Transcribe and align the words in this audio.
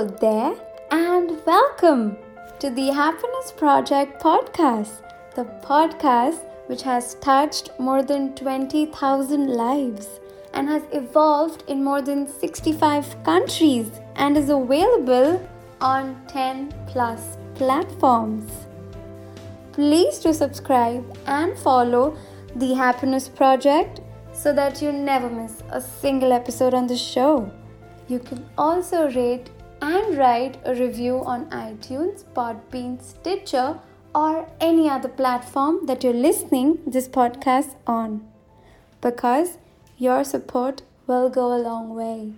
Hello 0.00 0.16
there, 0.18 0.54
and 0.90 1.44
welcome 1.44 2.16
to 2.58 2.70
the 2.70 2.86
Happiness 2.86 3.52
Project 3.54 4.22
podcast, 4.22 5.02
the 5.34 5.44
podcast 5.62 6.38
which 6.68 6.80
has 6.80 7.16
touched 7.16 7.68
more 7.78 8.02
than 8.02 8.34
20,000 8.34 9.48
lives 9.48 10.08
and 10.54 10.70
has 10.70 10.82
evolved 10.92 11.64
in 11.68 11.84
more 11.84 12.00
than 12.00 12.26
65 12.26 13.22
countries 13.24 13.90
and 14.16 14.38
is 14.38 14.48
available 14.48 15.46
on 15.82 16.18
10 16.28 16.72
plus 16.86 17.36
platforms. 17.54 18.50
Please 19.72 20.18
do 20.18 20.32
subscribe 20.32 21.04
and 21.26 21.58
follow 21.58 22.16
the 22.56 22.72
Happiness 22.72 23.28
Project 23.28 24.00
so 24.32 24.54
that 24.54 24.80
you 24.80 24.92
never 24.92 25.28
miss 25.28 25.62
a 25.68 25.80
single 25.82 26.32
episode 26.32 26.72
on 26.72 26.86
the 26.86 26.96
show. 26.96 27.52
You 28.08 28.18
can 28.18 28.48
also 28.56 29.10
rate 29.10 29.50
and 29.82 30.16
write 30.16 30.58
a 30.64 30.74
review 30.74 31.22
on 31.24 31.46
iTunes, 31.50 32.24
Podbean, 32.34 33.02
Stitcher, 33.02 33.78
or 34.14 34.48
any 34.60 34.88
other 34.88 35.08
platform 35.08 35.86
that 35.86 36.02
you're 36.02 36.12
listening 36.12 36.78
this 36.86 37.08
podcast 37.08 37.76
on 37.86 38.26
because 39.00 39.58
your 39.98 40.24
support 40.24 40.82
will 41.06 41.28
go 41.28 41.52
a 41.54 41.60
long 41.60 41.94
way. 41.94 42.32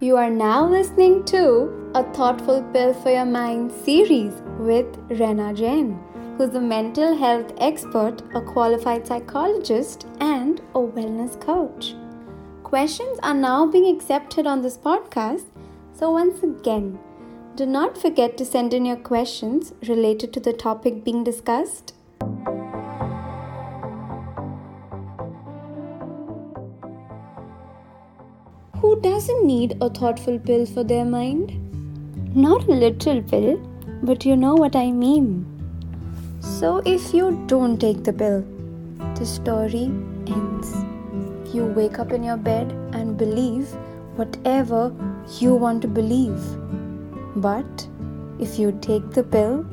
You 0.00 0.16
are 0.18 0.28
now 0.28 0.68
listening 0.68 1.24
to 1.26 1.90
a 1.94 2.02
Thoughtful 2.12 2.62
Pill 2.74 2.92
for 2.92 3.10
Your 3.10 3.24
Mind 3.24 3.72
series 3.72 4.34
with 4.58 4.86
Rena 5.08 5.54
Jain, 5.54 5.98
who's 6.36 6.54
a 6.54 6.60
mental 6.60 7.16
health 7.16 7.52
expert, 7.58 8.22
a 8.34 8.40
qualified 8.40 9.06
psychologist, 9.06 10.06
and 10.20 10.60
a 10.74 10.78
wellness 10.78 11.40
coach. 11.40 11.94
Questions 12.62 13.18
are 13.22 13.34
now 13.34 13.66
being 13.66 13.94
accepted 13.94 14.46
on 14.46 14.60
this 14.60 14.76
podcast, 14.76 15.44
so 15.92 16.10
once 16.10 16.42
again, 16.42 16.98
do 17.54 17.64
not 17.64 17.96
forget 17.96 18.36
to 18.36 18.44
send 18.44 18.74
in 18.74 18.84
your 18.84 18.96
questions 18.96 19.72
related 19.86 20.32
to 20.32 20.40
the 20.40 20.52
topic 20.52 21.04
being 21.04 21.22
discussed. 21.22 21.94
Who 28.80 29.00
doesn't 29.00 29.46
need 29.46 29.76
a 29.80 29.88
thoughtful 29.88 30.40
pill 30.40 30.66
for 30.66 30.82
their 30.82 31.04
mind? 31.04 31.60
Not 32.34 32.64
a 32.64 32.72
literal 32.72 33.22
pill, 33.22 33.56
but 34.02 34.26
you 34.26 34.34
know 34.34 34.54
what 34.54 34.74
I 34.74 34.90
mean. 34.90 35.53
So, 36.44 36.82
if 36.84 37.14
you 37.14 37.42
don't 37.46 37.78
take 37.78 38.04
the 38.04 38.12
pill, 38.12 38.44
the 39.14 39.24
story 39.24 39.84
ends. 40.26 40.74
You 41.54 41.64
wake 41.64 41.98
up 41.98 42.12
in 42.12 42.22
your 42.22 42.36
bed 42.36 42.70
and 42.92 43.16
believe 43.16 43.70
whatever 44.16 44.94
you 45.40 45.54
want 45.54 45.80
to 45.82 45.88
believe. 45.88 46.38
But 47.36 47.88
if 48.38 48.58
you 48.58 48.78
take 48.82 49.10
the 49.12 49.22
pill, 49.22 49.64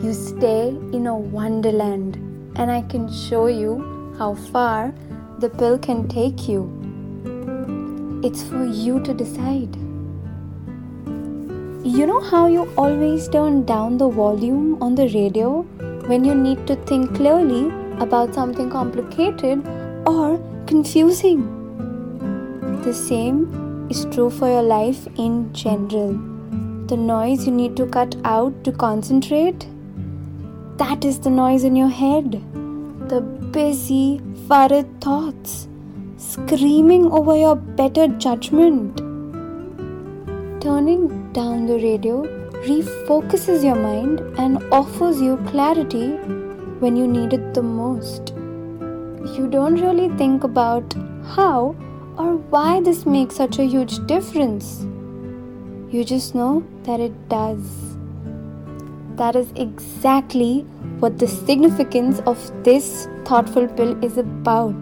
you 0.00 0.14
stay 0.14 0.68
in 0.92 1.06
a 1.06 1.14
wonderland, 1.14 2.16
and 2.56 2.70
I 2.70 2.80
can 2.80 3.12
show 3.12 3.46
you 3.48 4.14
how 4.18 4.34
far 4.34 4.94
the 5.40 5.50
pill 5.50 5.78
can 5.78 6.08
take 6.08 6.48
you. 6.48 6.64
It's 8.24 8.42
for 8.42 8.64
you 8.64 8.98
to 9.00 9.12
decide. 9.12 9.76
You 11.84 12.06
know 12.06 12.20
how 12.20 12.46
you 12.46 12.72
always 12.78 13.28
turn 13.28 13.64
down 13.66 13.98
the 13.98 14.08
volume 14.08 14.82
on 14.82 14.94
the 14.94 15.08
radio 15.08 15.66
when 16.06 16.24
you 16.24 16.34
need 16.34 16.66
to 16.66 16.76
think 16.76 17.14
clearly 17.16 17.66
about 17.98 18.34
something 18.34 18.70
complicated 18.70 19.66
or 20.06 20.38
confusing? 20.66 21.42
The 22.84 22.92
same 22.92 23.88
is 23.90 24.04
true 24.06 24.30
for 24.30 24.48
your 24.48 24.62
life 24.62 25.06
in 25.16 25.52
general. 25.52 26.12
The 26.86 26.96
noise 26.96 27.46
you 27.46 27.52
need 27.52 27.76
to 27.76 27.86
cut 27.86 28.16
out 28.24 28.64
to 28.64 28.72
concentrate, 28.72 29.66
that 30.76 31.04
is 31.04 31.20
the 31.20 31.30
noise 31.30 31.64
in 31.64 31.76
your 31.76 31.88
head. 31.88 32.32
The 33.08 33.20
busy, 33.20 34.20
worried 34.48 35.00
thoughts 35.00 35.68
screaming 36.18 37.10
over 37.10 37.36
your 37.36 37.56
better 37.56 38.08
judgment. 38.08 38.98
Turning 40.60 41.32
down 41.32 41.66
the 41.66 41.74
radio 41.74 42.43
refocuses 42.68 43.64
your 43.64 43.74
mind 43.76 44.20
and 44.38 44.62
offers 44.72 45.20
you 45.20 45.36
clarity 45.48 46.08
when 46.84 46.96
you 46.96 47.06
need 47.06 47.32
it 47.32 47.54
the 47.54 47.62
most. 47.62 48.30
You 49.36 49.48
don't 49.50 49.80
really 49.80 50.08
think 50.16 50.44
about 50.44 50.94
how 51.36 51.76
or 52.16 52.36
why 52.54 52.80
this 52.80 53.04
makes 53.06 53.36
such 53.36 53.58
a 53.58 53.64
huge 53.64 53.98
difference. 54.06 54.86
You 55.92 56.04
just 56.04 56.34
know 56.34 56.64
that 56.84 57.00
it 57.00 57.28
does. 57.28 57.96
That 59.16 59.36
is 59.36 59.52
exactly 59.56 60.60
what 61.00 61.18
the 61.18 61.28
significance 61.28 62.20
of 62.20 62.38
this 62.64 63.08
thoughtful 63.24 63.68
pill 63.68 64.02
is 64.04 64.18
about 64.18 64.74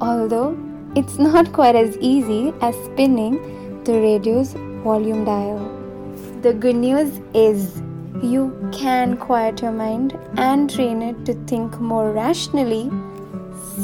although 0.00 0.56
it's 0.94 1.18
not 1.28 1.52
quite 1.52 1.74
as 1.74 1.96
easy 1.98 2.52
as 2.60 2.74
spinning 2.84 3.82
the 3.84 3.92
radio's 3.92 4.52
volume 4.84 5.24
dial. 5.24 5.77
The 6.40 6.52
good 6.54 6.76
news 6.76 7.20
is 7.34 7.82
you 8.22 8.70
can 8.72 9.16
quiet 9.16 9.60
your 9.60 9.72
mind 9.72 10.16
and 10.36 10.70
train 10.72 11.02
it 11.02 11.24
to 11.24 11.34
think 11.46 11.80
more 11.80 12.12
rationally 12.12 12.92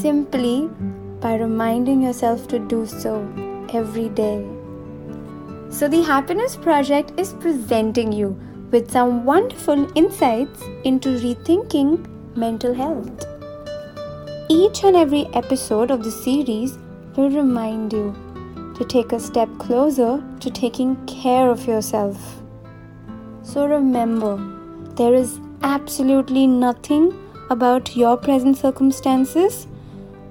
simply 0.00 0.70
by 1.20 1.34
reminding 1.34 2.02
yourself 2.02 2.46
to 2.48 2.60
do 2.60 2.86
so 2.86 3.16
every 3.72 4.08
day. 4.10 4.46
So, 5.68 5.88
the 5.88 6.04
Happiness 6.04 6.54
Project 6.54 7.18
is 7.18 7.32
presenting 7.32 8.12
you 8.12 8.38
with 8.70 8.88
some 8.88 9.24
wonderful 9.24 9.90
insights 9.96 10.62
into 10.84 11.18
rethinking 11.18 12.06
mental 12.36 12.72
health. 12.72 13.26
Each 14.48 14.84
and 14.84 14.94
every 14.94 15.26
episode 15.34 15.90
of 15.90 16.04
the 16.04 16.12
series 16.12 16.78
will 17.16 17.30
remind 17.30 17.92
you 17.92 18.14
to 18.76 18.84
take 18.84 19.10
a 19.10 19.18
step 19.18 19.48
closer 19.58 20.22
to 20.38 20.50
taking 20.50 20.94
care 21.06 21.50
of 21.50 21.66
yourself. 21.66 22.43
So 23.44 23.66
remember, 23.66 24.36
there 24.96 25.14
is 25.14 25.38
absolutely 25.62 26.46
nothing 26.46 27.12
about 27.50 27.94
your 27.94 28.16
present 28.16 28.56
circumstances 28.56 29.66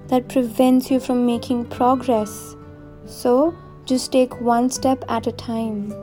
that 0.07 0.27
prevents 0.27 0.89
you 0.89 0.99
from 0.99 1.25
making 1.25 1.65
progress. 1.65 2.55
So 3.05 3.55
just 3.85 4.11
take 4.11 4.41
one 4.41 4.69
step 4.71 5.05
at 5.07 5.27
a 5.27 5.31
time. 5.31 5.93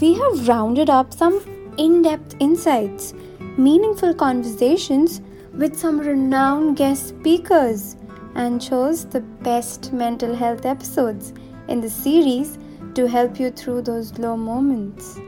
We 0.00 0.14
have 0.14 0.48
rounded 0.48 0.90
up 0.90 1.14
some 1.14 1.40
in 1.78 2.02
depth 2.02 2.34
insights, 2.40 3.14
meaningful 3.56 4.12
conversations 4.12 5.20
with 5.54 5.78
some 5.78 6.00
renowned 6.00 6.76
guest 6.76 7.08
speakers 7.08 7.96
and 8.34 8.60
chose 8.60 9.04
the 9.04 9.20
best 9.20 9.92
mental 9.92 10.34
health 10.34 10.66
episodes 10.66 11.32
in 11.68 11.80
the 11.80 11.90
series 11.90 12.58
to 12.94 13.06
help 13.06 13.38
you 13.38 13.50
through 13.50 13.82
those 13.82 14.18
low 14.18 14.36
moments. 14.36 15.18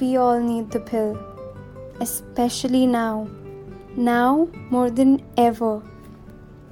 We 0.00 0.16
all 0.16 0.40
need 0.40 0.70
the 0.70 0.80
pill, 0.80 1.18
especially 2.00 2.86
now. 2.86 3.28
Now 3.96 4.48
more 4.70 4.90
than 4.90 5.22
ever. 5.36 5.82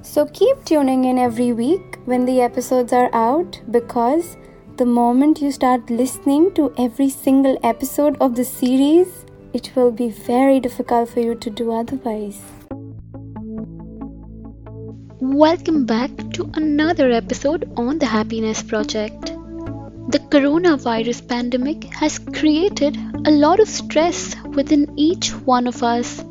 So 0.02 0.26
keep 0.26 0.64
tuning 0.64 1.04
in 1.04 1.18
every 1.18 1.52
week 1.52 1.98
when 2.04 2.24
the 2.24 2.40
episodes 2.40 2.92
are 2.92 3.10
out 3.14 3.60
because 3.70 4.36
the 4.76 4.86
moment 4.86 5.42
you 5.42 5.52
start 5.52 5.90
listening 5.90 6.54
to 6.54 6.72
every 6.78 7.10
single 7.10 7.58
episode 7.62 8.16
of 8.20 8.34
the 8.34 8.44
series, 8.44 9.26
it 9.52 9.70
will 9.76 9.90
be 9.90 10.08
very 10.08 10.60
difficult 10.60 11.10
for 11.10 11.20
you 11.20 11.34
to 11.34 11.50
do 11.50 11.72
otherwise. 11.72 12.40
Welcome 15.20 15.84
back 15.84 16.10
to 16.32 16.50
another 16.54 17.10
episode 17.10 17.70
on 17.76 17.98
the 17.98 18.06
Happiness 18.06 18.62
Project. 18.62 19.39
The 20.12 20.18
coronavirus 20.18 21.28
pandemic 21.28 21.84
has 21.94 22.18
created 22.18 22.96
a 23.24 23.30
lot 23.30 23.60
of 23.60 23.68
stress 23.68 24.34
within 24.56 24.92
each 24.96 25.30
one 25.50 25.68
of 25.68 25.84
us. 25.84 26.24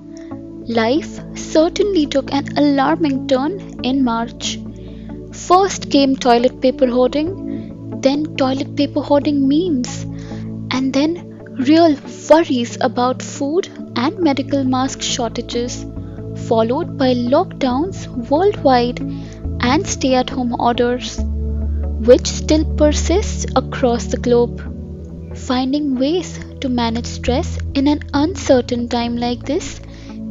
Life 0.68 1.22
certainly 1.36 2.06
took 2.06 2.34
an 2.34 2.58
alarming 2.58 3.30
turn 3.30 3.80
in 3.84 4.04
March. 4.04 4.60
First 5.32 5.90
came 5.90 6.18
toilet 6.18 6.60
paper 6.60 6.88
hoarding, 6.88 8.02
then 8.02 8.36
toilet 8.36 8.76
paper 8.76 9.00
hoarding 9.00 9.48
memes, 9.48 10.04
and 10.72 10.92
then 10.92 11.40
real 11.70 11.96
worries 12.30 12.78
about 12.82 13.22
food 13.22 13.70
and 13.96 14.20
medical 14.20 14.66
mask 14.66 15.02
shortages 15.02 15.86
followed 16.50 16.98
by 16.98 17.14
lockdowns 17.14 18.08
worldwide 18.30 19.00
and 19.62 19.88
stay 19.88 20.16
at 20.16 20.30
home 20.30 20.54
orders, 20.60 21.20
which 22.00 22.28
still 22.28 22.66
persists 22.76 23.46
across 23.56 24.06
the 24.06 24.18
globe. 24.18 24.62
Finding 25.36 25.96
ways 25.96 26.40
to 26.62 26.70
manage 26.70 27.06
stress 27.06 27.58
in 27.74 27.88
an 27.88 28.02
uncertain 28.14 28.88
time 28.90 29.18
like 29.18 29.44
this 29.46 29.80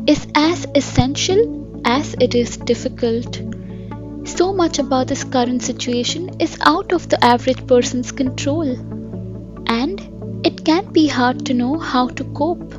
is 0.07 0.27
as 0.35 0.67
essential 0.75 1.81
as 1.85 2.15
it 2.21 2.35
is 2.35 2.57
difficult. 2.57 3.41
So 4.25 4.53
much 4.53 4.79
about 4.79 5.09
this 5.09 5.25
current 5.25 5.63
situation 5.63 6.41
is 6.41 6.57
out 6.61 6.93
of 6.93 7.09
the 7.09 7.23
average 7.25 7.67
person's 7.67 8.13
control, 8.13 8.69
and 9.67 10.01
it 10.45 10.65
can 10.65 10.93
be 10.93 11.07
hard 11.07 11.47
to 11.47 11.55
know 11.55 11.79
how 11.79 12.09
to 12.09 12.25
cope. 12.25 12.75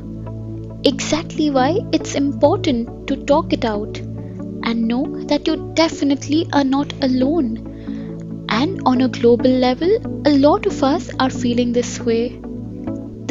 Exactly 0.84 1.50
why 1.50 1.78
it's 1.92 2.14
important 2.14 3.06
to 3.08 3.16
talk 3.24 3.52
it 3.52 3.64
out 3.64 3.98
and 3.98 4.88
know 4.88 5.24
that 5.24 5.46
you 5.46 5.72
definitely 5.74 6.48
are 6.52 6.64
not 6.64 6.92
alone. 7.02 7.69
And 8.62 8.82
on 8.84 9.00
a 9.00 9.08
global 9.08 9.50
level, 9.50 9.90
a 10.26 10.36
lot 10.36 10.66
of 10.66 10.82
us 10.84 11.10
are 11.18 11.30
feeling 11.30 11.72
this 11.72 11.98
way. 11.98 12.28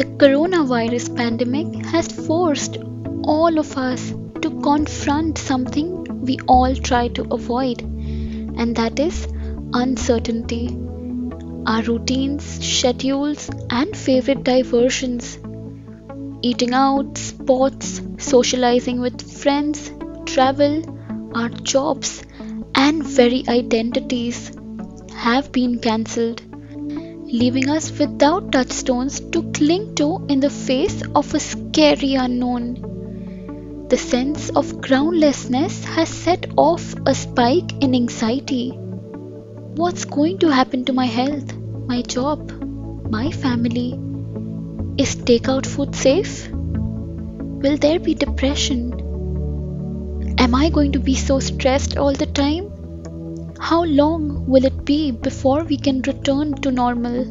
The 0.00 0.06
coronavirus 0.22 1.16
pandemic 1.16 1.86
has 1.86 2.08
forced 2.08 2.78
all 3.22 3.56
of 3.60 3.76
us 3.76 4.12
to 4.42 4.50
confront 4.60 5.38
something 5.38 6.22
we 6.24 6.36
all 6.48 6.74
try 6.74 7.06
to 7.08 7.22
avoid, 7.32 7.80
and 7.82 8.74
that 8.74 8.98
is 8.98 9.28
uncertainty. 9.72 10.76
Our 11.64 11.82
routines, 11.82 12.44
schedules, 12.44 13.48
and 13.70 13.96
favorite 13.96 14.42
diversions. 14.42 15.38
Eating 16.42 16.74
out, 16.74 17.16
sports, 17.18 18.00
socializing 18.18 19.00
with 19.00 19.22
friends, 19.40 19.92
travel, 20.26 20.82
our 21.36 21.50
jobs, 21.50 22.24
and 22.74 23.04
very 23.04 23.44
identities 23.48 24.50
have 25.20 25.52
been 25.52 25.78
cancelled, 25.78 26.40
leaving 27.40 27.68
us 27.68 27.90
without 27.98 28.52
touchstones 28.52 29.20
to 29.32 29.42
cling 29.52 29.94
to 29.94 30.06
in 30.30 30.40
the 30.40 30.48
face 30.48 31.02
of 31.14 31.34
a 31.34 31.40
scary 31.40 32.14
unknown. 32.14 33.86
The 33.90 33.98
sense 33.98 34.48
of 34.48 34.80
groundlessness 34.80 35.84
has 35.84 36.08
set 36.08 36.46
off 36.56 36.94
a 37.04 37.14
spike 37.14 37.70
in 37.82 37.94
anxiety. 37.94 38.70
What's 39.80 40.06
going 40.06 40.38
to 40.38 40.48
happen 40.48 40.86
to 40.86 40.94
my 40.94 41.04
health, 41.04 41.54
my 41.92 42.00
job, 42.00 42.50
my 43.10 43.30
family? 43.30 43.90
Is 44.96 45.16
takeout 45.16 45.66
food 45.66 45.94
safe? 45.94 46.48
Will 46.50 47.76
there 47.76 48.00
be 48.00 48.14
depression? 48.14 48.94
Am 50.38 50.54
I 50.54 50.70
going 50.70 50.92
to 50.92 50.98
be 50.98 51.14
so 51.14 51.40
stressed 51.40 51.98
all 51.98 52.14
the 52.14 52.32
time? 52.42 52.69
How 53.60 53.84
long 53.84 54.46
will 54.48 54.64
it 54.64 54.86
be 54.86 55.10
before 55.12 55.64
we 55.64 55.76
can 55.76 56.00
return 56.02 56.54
to 56.62 56.70
normal? 56.70 57.26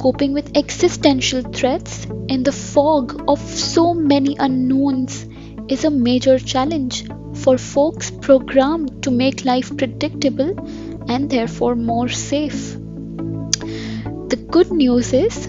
Coping 0.00 0.32
with 0.32 0.56
existential 0.56 1.42
threats 1.42 2.06
in 2.28 2.42
the 2.42 2.52
fog 2.52 3.22
of 3.28 3.38
so 3.38 3.92
many 3.92 4.34
unknowns 4.40 5.26
is 5.68 5.84
a 5.84 5.90
major 5.90 6.38
challenge 6.38 7.04
for 7.34 7.58
folks 7.58 8.10
programmed 8.10 9.02
to 9.02 9.10
make 9.10 9.44
life 9.44 9.76
predictable 9.76 10.56
and 11.06 11.28
therefore 11.28 11.76
more 11.76 12.08
safe. 12.08 12.72
The 14.32 14.44
good 14.50 14.72
news 14.72 15.12
is 15.12 15.46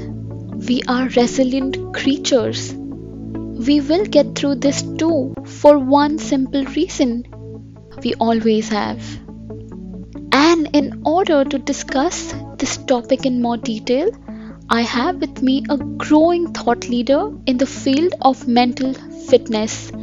we 0.68 0.84
are 0.88 1.08
resilient 1.08 1.94
creatures. 1.96 2.74
We 2.74 3.80
will 3.80 4.06
get 4.06 4.36
through 4.36 4.56
this 4.56 4.81
too 4.81 5.34
for 5.46 5.80
one 5.80 6.19
simple 6.19 6.66
reason 6.66 7.24
we 8.04 8.13
always 8.16 8.68
have. 8.69 9.25
And 10.38 10.68
in 10.74 11.02
order 11.06 11.46
to 11.46 11.58
discuss 11.58 12.34
this 12.58 12.76
topic 12.76 13.26
in 13.26 13.42
more 13.42 13.56
detail, 13.56 14.10
I 14.70 14.82
have 14.82 15.22
with 15.22 15.42
me 15.42 15.64
a 15.70 15.78
growing 15.78 16.52
thought 16.52 16.90
leader 16.90 17.32
in 17.46 17.58
the 17.58 17.66
field 17.66 18.16
of 18.22 18.46
mental 18.46 18.94
fitness. 19.30 19.94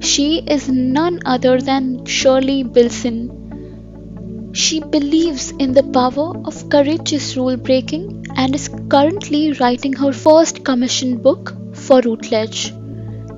She 0.00 0.40
is 0.40 0.68
none 0.68 1.20
other 1.24 1.62
than 1.62 2.04
Shirley 2.04 2.62
Billson. 2.62 4.50
She 4.52 4.80
believes 4.80 5.50
in 5.52 5.72
the 5.72 5.82
power 5.82 6.36
of 6.44 6.68
courageous 6.68 7.34
rule 7.38 7.56
breaking 7.56 8.26
and 8.36 8.54
is 8.54 8.68
currently 8.90 9.52
writing 9.52 9.94
her 9.94 10.12
first 10.12 10.62
commissioned 10.62 11.22
book 11.22 11.56
for 11.72 12.02
Routledge, 12.02 12.74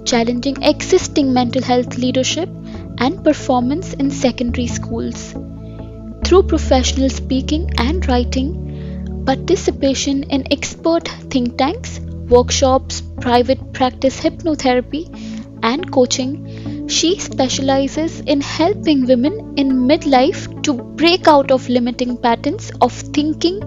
challenging 0.04 0.60
existing 0.64 1.32
mental 1.32 1.62
health 1.62 1.96
leadership 1.98 2.48
and 2.98 3.22
performance 3.22 3.92
in 3.94 4.10
secondary 4.10 4.66
schools. 4.66 5.36
Through 6.24 6.44
professional 6.44 7.10
speaking 7.10 7.70
and 7.78 8.06
writing, 8.08 9.22
participation 9.26 10.22
in 10.24 10.50
expert 10.50 11.06
think 11.30 11.58
tanks, 11.58 12.00
workshops, 12.28 13.02
private 13.20 13.72
practice 13.72 14.20
hypnotherapy, 14.20 15.04
and 15.62 15.90
coaching, 15.92 16.88
she 16.88 17.18
specializes 17.18 18.20
in 18.20 18.40
helping 18.40 19.06
women 19.06 19.54
in 19.56 19.70
midlife 19.88 20.62
to 20.62 20.72
break 20.74 21.28
out 21.28 21.50
of 21.50 21.68
limiting 21.68 22.16
patterns 22.16 22.70
of 22.80 22.92
thinking 22.92 23.60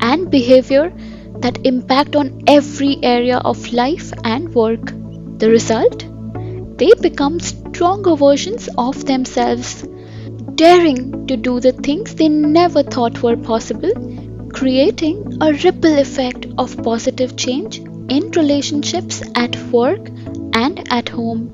and 0.00 0.30
behavior 0.30 0.92
that 1.38 1.64
impact 1.64 2.16
on 2.16 2.42
every 2.46 2.98
area 3.02 3.38
of 3.38 3.72
life 3.72 4.12
and 4.24 4.54
work. 4.54 4.92
The 5.38 5.48
result? 5.48 6.04
They 6.78 6.92
become 7.00 7.40
stronger 7.40 8.16
versions 8.16 8.68
of 8.76 9.04
themselves 9.06 9.84
daring 10.60 11.26
to 11.26 11.36
do 11.38 11.58
the 11.58 11.72
things 11.72 12.14
they 12.16 12.28
never 12.28 12.82
thought 12.82 13.22
were 13.22 13.36
possible, 13.36 13.92
creating 14.52 15.38
a 15.40 15.54
ripple 15.64 15.98
effect 15.98 16.46
of 16.58 16.76
positive 16.82 17.34
change 17.34 17.78
in 18.16 18.30
relationships 18.32 19.22
at 19.36 19.56
work 19.76 20.10
and 20.52 20.82
at 20.92 21.08
home. 21.08 21.46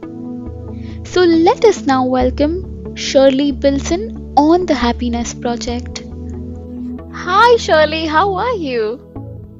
So 1.04 1.20
let 1.20 1.64
us 1.64 1.82
now 1.82 2.04
welcome 2.04 2.96
Shirley 2.96 3.52
Billson 3.52 4.34
on 4.36 4.66
the 4.66 4.74
Happiness 4.74 5.32
Project. 5.34 6.02
Hi 7.12 7.56
Shirley, 7.58 8.06
how 8.06 8.34
are 8.34 8.56
you? 8.56 8.82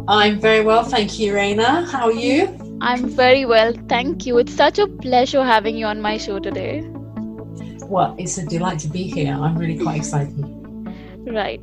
I'm 0.09 0.41
very 0.41 0.65
well, 0.65 0.83
thank 0.83 1.21
you, 1.21 1.33
Raina. 1.35 1.89
How 1.89 2.07
are 2.07 2.21
you? 2.27 2.49
I'm 2.81 3.09
very 3.23 3.45
well, 3.45 3.73
thank 3.89 4.27
you. 4.27 4.39
It's 4.39 4.53
such 4.53 4.81
a 4.81 4.89
pleasure 4.89 5.45
having 5.45 5.77
you 5.77 5.87
on 5.87 6.03
my 6.03 6.17
show 6.17 6.41
today. 6.41 6.85
Well, 7.89 8.15
it's 8.19 8.39
a 8.39 8.47
delight 8.47 8.79
to 8.81 8.89
be 8.89 9.05
here. 9.05 9.33
I'm 9.33 9.57
really 9.57 9.79
quite 9.79 9.99
excited. 9.99 10.35
Right. 11.27 11.61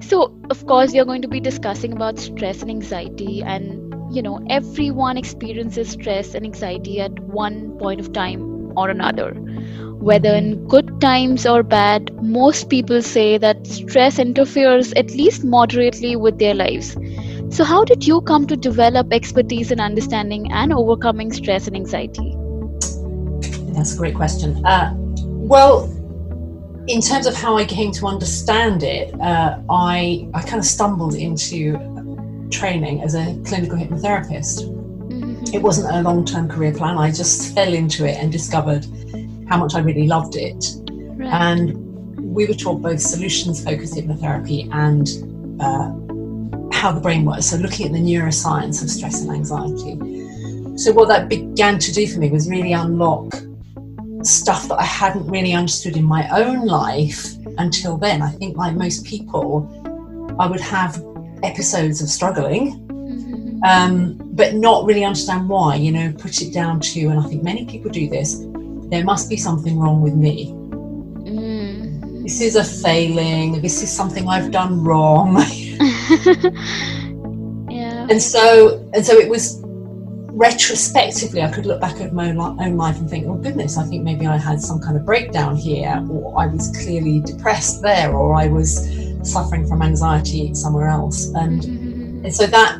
So, 0.00 0.32
of 0.50 0.66
course, 0.66 0.92
we 0.92 1.00
are 1.00 1.04
going 1.04 1.22
to 1.22 1.28
be 1.28 1.40
discussing 1.40 1.92
about 1.92 2.18
stress 2.18 2.62
and 2.62 2.70
anxiety 2.70 3.42
and 3.42 3.90
you 4.10 4.22
know, 4.22 4.44
everyone 4.50 5.16
experiences 5.16 5.90
stress 5.90 6.34
and 6.34 6.44
anxiety 6.44 7.00
at 7.00 7.18
one 7.20 7.78
point 7.78 8.00
of 8.00 8.12
time 8.12 8.76
or 8.76 8.90
another. 8.90 9.32
Whether 10.00 10.34
in 10.34 10.66
good 10.66 11.00
times 11.00 11.46
or 11.46 11.62
bad, 11.62 12.12
most 12.22 12.70
people 12.70 13.02
say 13.02 13.38
that 13.38 13.66
stress 13.66 14.18
interferes 14.18 14.92
at 14.94 15.10
least 15.10 15.44
moderately 15.44 16.16
with 16.16 16.38
their 16.38 16.54
lives. 16.54 16.96
So, 17.50 17.64
how 17.64 17.84
did 17.84 18.06
you 18.06 18.20
come 18.22 18.46
to 18.46 18.56
develop 18.56 19.12
expertise 19.12 19.70
in 19.70 19.80
understanding 19.80 20.50
and 20.52 20.72
overcoming 20.72 21.32
stress 21.32 21.66
and 21.66 21.76
anxiety? 21.76 22.36
That's 23.74 23.94
a 23.94 23.98
great 23.98 24.14
question. 24.14 24.64
Uh, 24.64 24.94
well, 25.50 25.82
in 26.86 27.00
terms 27.00 27.26
of 27.26 27.34
how 27.34 27.56
I 27.56 27.64
came 27.64 27.90
to 27.92 28.06
understand 28.06 28.84
it, 28.84 29.12
uh, 29.20 29.58
I 29.68 30.28
I 30.32 30.42
kind 30.42 30.60
of 30.60 30.64
stumbled 30.64 31.14
into 31.14 31.76
training 32.50 33.02
as 33.02 33.16
a 33.16 33.36
clinical 33.44 33.76
hypnotherapist. 33.76 34.62
Mm-hmm. 34.62 35.52
It 35.52 35.60
wasn't 35.60 35.92
a 35.92 36.02
long 36.02 36.24
term 36.24 36.48
career 36.48 36.72
plan. 36.72 36.96
I 36.96 37.10
just 37.10 37.52
fell 37.52 37.74
into 37.74 38.06
it 38.06 38.16
and 38.16 38.30
discovered 38.30 38.86
how 39.48 39.58
much 39.58 39.74
I 39.74 39.80
really 39.80 40.06
loved 40.06 40.36
it. 40.36 40.64
Right. 40.88 41.32
And 41.32 41.74
we 42.32 42.46
were 42.46 42.54
taught 42.54 42.80
both 42.80 43.00
solutions 43.00 43.64
focused 43.64 43.94
hypnotherapy 43.94 44.72
and 44.72 45.04
uh, 45.60 45.90
how 46.72 46.92
the 46.92 47.00
brain 47.00 47.24
works. 47.24 47.46
So, 47.46 47.56
looking 47.56 47.86
at 47.86 47.92
the 47.92 47.98
neuroscience 47.98 48.84
of 48.84 48.88
stress 48.88 49.22
and 49.22 49.32
anxiety. 49.32 49.98
So, 50.76 50.92
what 50.92 51.08
that 51.08 51.28
began 51.28 51.80
to 51.80 51.92
do 51.92 52.06
for 52.06 52.20
me 52.20 52.30
was 52.30 52.48
really 52.48 52.72
unlock 52.72 53.34
stuff 54.22 54.68
that 54.68 54.78
I 54.78 54.84
hadn't 54.84 55.26
really 55.26 55.52
understood 55.52 55.96
in 55.96 56.04
my 56.04 56.28
own 56.30 56.66
life 56.66 57.34
until 57.58 57.96
then. 57.96 58.22
I 58.22 58.30
think, 58.30 58.56
like 58.56 58.74
most 58.74 59.04
people, 59.04 59.68
I 60.38 60.46
would 60.46 60.60
have 60.60 61.02
episodes 61.42 62.02
of 62.02 62.08
struggling, 62.08 62.86
mm-hmm. 62.88 63.62
um, 63.64 64.20
but 64.34 64.54
not 64.54 64.84
really 64.84 65.04
understand 65.04 65.48
why. 65.48 65.76
You 65.76 65.92
know, 65.92 66.12
put 66.12 66.40
it 66.42 66.52
down 66.52 66.80
to, 66.80 67.00
and 67.08 67.18
I 67.18 67.22
think 67.24 67.42
many 67.42 67.64
people 67.66 67.90
do 67.90 68.08
this. 68.08 68.44
There 68.90 69.04
must 69.04 69.28
be 69.28 69.36
something 69.36 69.78
wrong 69.78 70.02
with 70.02 70.14
me. 70.14 70.48
Mm. 70.50 72.22
This 72.22 72.40
is 72.40 72.56
a 72.56 72.64
failing. 72.64 73.60
This 73.62 73.82
is 73.82 73.90
something 73.90 74.28
I've 74.28 74.50
done 74.50 74.82
wrong. 74.84 75.36
yeah. 77.70 78.06
And 78.10 78.20
so, 78.20 78.88
and 78.92 79.04
so 79.04 79.16
it 79.16 79.28
was 79.28 79.62
retrospectively, 80.32 81.42
I 81.42 81.50
could 81.50 81.66
look 81.66 81.80
back 81.80 82.00
at 82.00 82.12
my 82.12 82.30
own 82.30 82.76
life 82.76 82.98
and 82.98 83.08
think, 83.08 83.26
oh 83.26 83.34
goodness, 83.34 83.76
I 83.76 83.84
think 83.84 84.02
maybe 84.02 84.26
I 84.26 84.36
had 84.36 84.60
some 84.60 84.80
kind 84.80 84.96
of 84.96 85.04
breakdown 85.04 85.56
here, 85.56 86.04
or 86.10 86.40
I 86.40 86.46
was 86.46 86.70
clearly 86.82 87.20
depressed 87.20 87.82
there, 87.82 88.14
or 88.14 88.34
I 88.34 88.46
was 88.46 88.88
suffering 89.22 89.66
from 89.66 89.82
anxiety 89.82 90.54
somewhere 90.54 90.88
else. 90.88 91.28
And, 91.34 91.62
mm-hmm. 91.62 92.24
and 92.24 92.34
so 92.34 92.46
that 92.46 92.78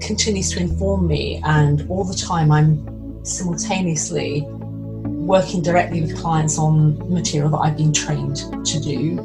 continues 0.00 0.50
to 0.52 0.60
inform 0.60 1.06
me, 1.06 1.40
and 1.44 1.86
all 1.88 2.04
the 2.04 2.14
time 2.14 2.50
I'm 2.50 3.24
simultaneously 3.24 4.46
working 4.48 5.62
directly 5.62 6.00
with 6.00 6.16
clients 6.16 6.58
on 6.58 6.98
material 7.12 7.50
that 7.50 7.58
I've 7.58 7.76
been 7.76 7.92
trained 7.92 8.36
to 8.66 8.80
do. 8.80 9.20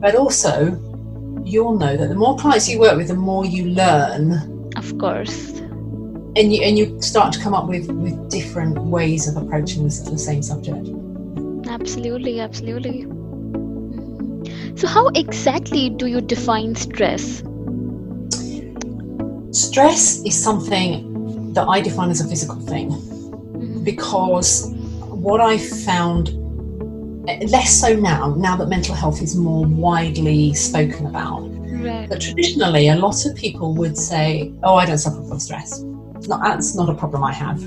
But 0.00 0.14
also, 0.14 0.78
you'll 1.44 1.76
know 1.76 1.96
that 1.96 2.08
the 2.08 2.14
more 2.14 2.36
clients 2.36 2.68
you 2.68 2.78
work 2.78 2.96
with, 2.96 3.08
the 3.08 3.14
more 3.14 3.44
you 3.44 3.70
learn. 3.70 4.70
Of 4.76 4.96
course. 4.98 5.59
And 6.36 6.54
you 6.54 6.62
and 6.62 6.78
you 6.78 7.00
start 7.02 7.32
to 7.34 7.40
come 7.40 7.54
up 7.54 7.66
with, 7.66 7.90
with 7.90 8.30
different 8.30 8.78
ways 8.82 9.26
of 9.26 9.36
approaching 9.36 9.82
the, 9.82 10.10
the 10.10 10.18
same 10.18 10.42
subject. 10.42 10.88
Absolutely, 11.68 12.40
absolutely. 12.40 13.02
So, 14.76 14.86
how 14.86 15.08
exactly 15.08 15.90
do 15.90 16.06
you 16.06 16.20
define 16.20 16.74
stress? 16.74 17.42
Stress 19.50 20.24
is 20.24 20.40
something 20.40 21.52
that 21.54 21.66
I 21.66 21.80
define 21.80 22.10
as 22.10 22.20
a 22.20 22.28
physical 22.28 22.56
thing 22.60 22.90
mm-hmm. 22.90 23.82
because 23.82 24.72
what 25.08 25.40
I 25.40 25.58
found 25.58 26.30
less 27.50 27.80
so 27.80 27.94
now, 27.94 28.34
now 28.36 28.56
that 28.56 28.68
mental 28.68 28.94
health 28.94 29.20
is 29.22 29.36
more 29.36 29.64
widely 29.66 30.54
spoken 30.54 31.06
about. 31.06 31.42
Right. 31.42 32.08
But 32.08 32.20
traditionally, 32.20 32.88
a 32.88 32.96
lot 32.96 33.24
of 33.26 33.34
people 33.34 33.74
would 33.74 33.96
say, 33.96 34.52
"Oh, 34.62 34.76
I 34.76 34.86
don't 34.86 34.98
suffer 34.98 35.22
from 35.22 35.38
stress. 35.40 35.82
It's 36.20 36.28
not, 36.28 36.42
that's 36.42 36.74
not 36.74 36.90
a 36.90 36.94
problem 36.94 37.24
I 37.24 37.32
have." 37.32 37.58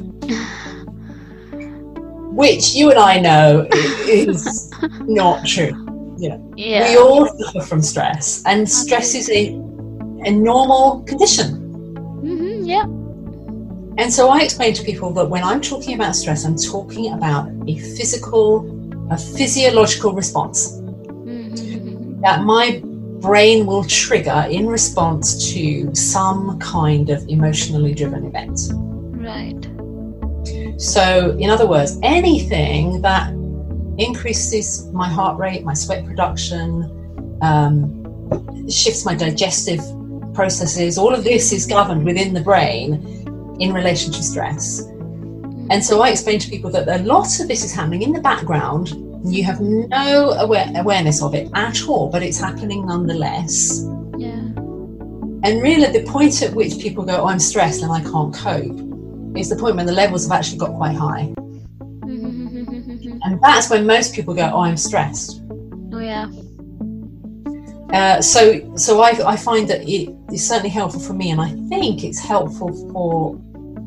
Which 2.41 2.75
you 2.75 2.89
and 2.91 2.99
I 2.99 3.19
know 3.19 3.67
is 4.07 4.69
not 5.01 5.43
true. 5.45 5.73
You 6.19 6.29
know, 6.29 6.53
Yeah. 6.55 6.87
we 6.89 6.97
all 6.97 7.27
suffer 7.39 7.61
from 7.61 7.81
stress, 7.81 8.43
and 8.45 8.69
stress 8.69 9.15
is 9.15 9.27
a, 9.31 9.41
a 10.29 10.31
normal 10.31 11.01
condition. 11.07 11.47
Mhm, 12.23 12.67
yeah. 12.73 12.85
And 14.01 14.13
so 14.13 14.29
I 14.29 14.41
explain 14.41 14.73
to 14.75 14.83
people 14.83 15.11
that 15.13 15.27
when 15.27 15.43
I'm 15.43 15.61
talking 15.61 15.95
about 15.95 16.15
stress, 16.15 16.45
I'm 16.45 16.55
talking 16.55 17.11
about 17.13 17.49
a 17.67 17.75
physical, 17.97 18.45
a 19.09 19.17
physiological 19.17 20.13
response 20.13 20.59
Mhm. 21.25 22.21
that 22.21 22.43
my 22.43 22.81
brain 23.23 23.65
will 23.65 23.85
trigger 23.85 24.45
in 24.51 24.67
response 24.67 25.53
to 25.53 25.95
some 25.95 26.59
kind 26.59 27.09
of 27.09 27.27
emotionally 27.29 27.93
driven 27.93 28.25
event. 28.25 28.59
Right. 29.29 29.63
So, 30.79 31.35
in 31.39 31.49
other 31.49 31.65
words, 31.65 31.97
anything 32.03 33.01
that 33.01 33.31
increases 33.97 34.91
my 34.91 35.07
heart 35.07 35.39
rate, 35.39 35.63
my 35.63 35.73
sweat 35.73 36.05
production, 36.05 37.39
um, 37.41 38.69
shifts 38.69 39.05
my 39.05 39.15
digestive 39.15 39.79
processes, 40.33 40.97
all 40.97 41.13
of 41.13 41.23
this 41.23 41.53
is 41.53 41.65
governed 41.65 42.03
within 42.03 42.33
the 42.33 42.41
brain 42.41 42.93
in 43.59 43.71
relation 43.71 44.11
to 44.11 44.21
stress. 44.21 44.81
And 45.69 45.81
so 45.83 46.01
I 46.01 46.09
explain 46.09 46.39
to 46.39 46.49
people 46.49 46.69
that 46.71 46.89
a 46.89 47.03
lot 47.03 47.39
of 47.39 47.47
this 47.47 47.63
is 47.63 47.73
happening 47.73 48.01
in 48.01 48.11
the 48.11 48.21
background. 48.21 48.89
You 49.25 49.43
have 49.45 49.61
no 49.61 50.31
aware- 50.31 50.71
awareness 50.75 51.21
of 51.21 51.33
it 51.33 51.49
at 51.53 51.87
all, 51.87 52.09
but 52.09 52.21
it's 52.23 52.39
happening 52.39 52.85
nonetheless. 52.85 53.85
Yeah. 54.17 54.41
And 55.45 55.61
really, 55.61 55.91
the 55.97 56.05
point 56.07 56.41
at 56.41 56.53
which 56.53 56.77
people 56.79 57.03
go, 57.05 57.21
oh, 57.21 57.27
I'm 57.27 57.39
stressed 57.39 57.81
and 57.83 57.91
I 57.91 58.01
can't 58.01 58.33
cope, 58.33 59.37
is 59.37 59.49
the 59.49 59.55
point 59.55 59.75
when 59.75 59.85
the 59.85 59.93
levels 59.93 60.23
have 60.23 60.31
actually 60.37 60.57
got 60.57 60.73
quite 60.75 60.95
high. 60.95 61.33
And 63.25 63.41
that's 63.41 63.69
when 63.69 63.85
most 63.85 64.13
people 64.13 64.33
go, 64.33 64.49
oh, 64.53 64.61
I'm 64.61 64.75
stressed. 64.75 65.41
oh 65.93 65.99
yeah. 65.99 66.27
Uh, 67.93 68.21
so 68.21 68.75
so 68.75 69.01
I, 69.01 69.11
I 69.33 69.37
find 69.37 69.69
that 69.69 69.87
it 69.87 70.09
is 70.33 70.45
certainly 70.45 70.69
helpful 70.69 70.99
for 70.99 71.13
me, 71.13 71.29
and 71.31 71.39
I 71.39 71.51
think 71.69 72.03
it's 72.03 72.19
helpful 72.19 72.69
for 72.91 73.39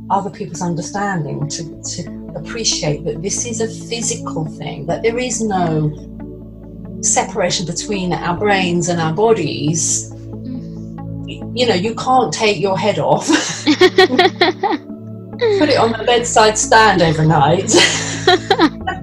other 0.09 0.31
people's 0.31 0.63
understanding 0.63 1.49
to, 1.49 1.83
to 1.83 2.16
appreciate 2.35 3.05
that 3.05 3.23
this 3.23 3.47
is 3.47 3.61
a 3.61 3.69
physical 3.69 4.45
thing, 4.45 4.87
that 4.87 5.03
there 5.03 5.19
is 5.19 5.41
no 5.41 5.93
separation 7.03 7.67
between 7.67 8.13
our 8.13 8.37
brains 8.37 8.89
and 8.89 9.01
our 9.01 9.13
bodies. 9.13 10.13
You 11.55 11.67
know, 11.67 11.75
you 11.75 11.95
can't 11.95 12.33
take 12.33 12.59
your 12.59 12.79
head 12.79 12.99
off, 12.99 13.27
put 13.29 13.39
it 15.69 15.79
on 15.79 15.93
the 15.93 16.05
bedside 16.05 16.59
stand 16.59 17.03
overnight. 17.03 17.75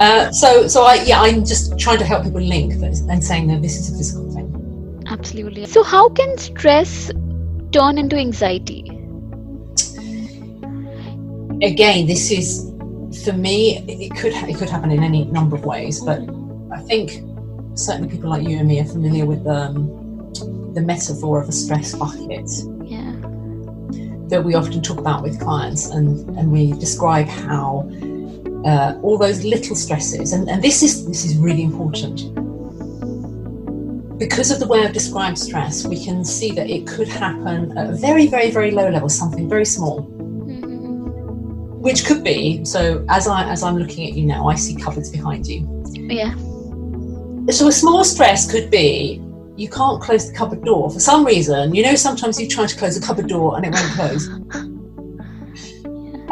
Uh, 0.00 0.30
so, 0.32 0.66
so 0.66 0.82
I, 0.82 0.96
yeah, 1.04 1.20
I'm 1.20 1.44
just 1.44 1.78
trying 1.78 1.98
to 1.98 2.04
help 2.04 2.24
people 2.24 2.40
link 2.40 2.74
this 2.74 3.00
and 3.02 3.22
saying 3.22 3.46
that 3.46 3.62
this 3.62 3.78
is 3.78 3.94
a 3.94 3.96
physical 3.96 4.28
thing. 4.32 5.04
Absolutely. 5.06 5.66
So, 5.66 5.84
how 5.84 6.08
can 6.08 6.36
stress 6.36 7.12
turn 7.70 7.98
into 7.98 8.16
anxiety? 8.16 8.93
Again, 11.62 12.06
this 12.06 12.30
is 12.30 12.70
for 13.24 13.32
me. 13.32 13.78
It 13.88 14.14
could 14.16 14.32
it 14.32 14.56
could 14.56 14.68
happen 14.68 14.90
in 14.90 15.02
any 15.02 15.24
number 15.24 15.56
of 15.56 15.64
ways, 15.64 16.00
but 16.00 16.20
I 16.72 16.80
think 16.82 17.22
certainly 17.74 18.08
people 18.08 18.30
like 18.30 18.46
you 18.46 18.58
and 18.58 18.68
me 18.68 18.80
are 18.80 18.84
familiar 18.84 19.26
with 19.26 19.46
um, 19.46 19.88
the 20.74 20.80
metaphor 20.80 21.40
of 21.40 21.48
a 21.48 21.52
stress 21.52 21.94
bucket 21.94 22.48
Yeah. 22.84 23.12
that 24.28 24.42
we 24.44 24.54
often 24.54 24.82
talk 24.82 24.98
about 24.98 25.22
with 25.22 25.40
clients, 25.40 25.90
and 25.90 26.28
and 26.38 26.50
we 26.50 26.72
describe 26.72 27.28
how 27.28 27.88
uh, 28.64 28.98
all 29.02 29.18
those 29.18 29.44
little 29.44 29.76
stresses, 29.76 30.32
and, 30.32 30.48
and 30.48 30.62
this 30.62 30.82
is 30.82 31.06
this 31.06 31.24
is 31.24 31.36
really 31.36 31.62
important. 31.62 32.34
Because 34.18 34.50
of 34.52 34.60
the 34.60 34.66
way 34.66 34.84
I've 34.84 34.92
described 34.92 35.38
stress, 35.38 35.84
we 35.86 36.02
can 36.02 36.24
see 36.24 36.52
that 36.52 36.70
it 36.70 36.86
could 36.86 37.08
happen 37.08 37.76
at 37.76 37.90
a 37.90 37.92
very, 37.92 38.28
very, 38.28 38.50
very 38.50 38.70
low 38.70 38.88
level, 38.88 39.08
something 39.08 39.48
very 39.48 39.64
small. 39.64 40.08
Which 41.84 42.06
could 42.06 42.24
be. 42.24 42.64
So 42.64 43.04
as 43.10 43.28
I 43.28 43.44
as 43.50 43.62
I'm 43.62 43.76
looking 43.76 44.08
at 44.08 44.14
you 44.14 44.24
now, 44.24 44.48
I 44.48 44.54
see 44.54 44.74
cupboards 44.74 45.10
behind 45.10 45.46
you. 45.46 45.58
Yeah. 45.92 46.34
So 47.50 47.68
a 47.68 47.72
small 47.72 48.02
stress 48.04 48.50
could 48.50 48.70
be 48.70 49.20
you 49.56 49.68
can't 49.68 50.02
close 50.02 50.28
the 50.28 50.36
cupboard 50.36 50.64
door 50.64 50.90
for 50.90 50.98
some 50.98 51.26
reason. 51.26 51.74
You 51.74 51.82
know, 51.82 51.94
sometimes 51.94 52.40
you 52.40 52.48
try 52.48 52.66
to 52.66 52.76
close 52.76 52.96
a 52.96 53.02
cupboard 53.02 53.28
door 53.28 53.56
and 53.56 53.66
it 53.66 53.72
won't 53.74 53.92
close. 53.92 54.26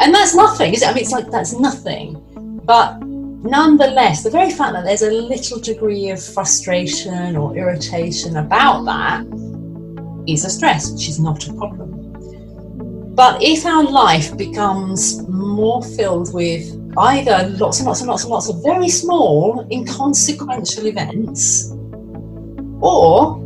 And 0.01 0.13
that's 0.13 0.35
nothing, 0.35 0.73
is 0.73 0.81
it? 0.81 0.89
I 0.89 0.93
mean, 0.93 1.03
it's 1.03 1.11
like 1.11 1.29
that's 1.29 1.53
nothing. 1.53 2.19
But 2.65 2.99
nonetheless, 3.01 4.23
the 4.23 4.31
very 4.31 4.49
fact 4.49 4.73
that 4.73 4.85
there's 4.85 5.03
a 5.03 5.11
little 5.11 5.59
degree 5.59 6.09
of 6.09 6.21
frustration 6.21 7.37
or 7.37 7.55
irritation 7.55 8.37
about 8.37 8.85
that 8.85 9.23
is 10.27 10.45
a 10.45 10.49
stress, 10.49 10.91
which 10.91 11.07
is 11.07 11.19
not 11.19 11.47
a 11.47 11.53
problem. 11.53 11.92
But 13.15 13.43
if 13.43 13.65
our 13.65 13.83
life 13.83 14.35
becomes 14.35 15.27
more 15.27 15.83
filled 15.83 16.33
with 16.33 16.79
either 16.97 17.47
lots 17.59 17.79
and 17.79 17.87
lots 17.87 18.01
and 18.01 18.09
lots 18.09 18.23
and 18.23 18.31
lots 18.31 18.49
of 18.49 18.63
very 18.63 18.89
small, 18.89 19.67
inconsequential 19.71 20.87
events, 20.87 21.71
or 22.81 23.39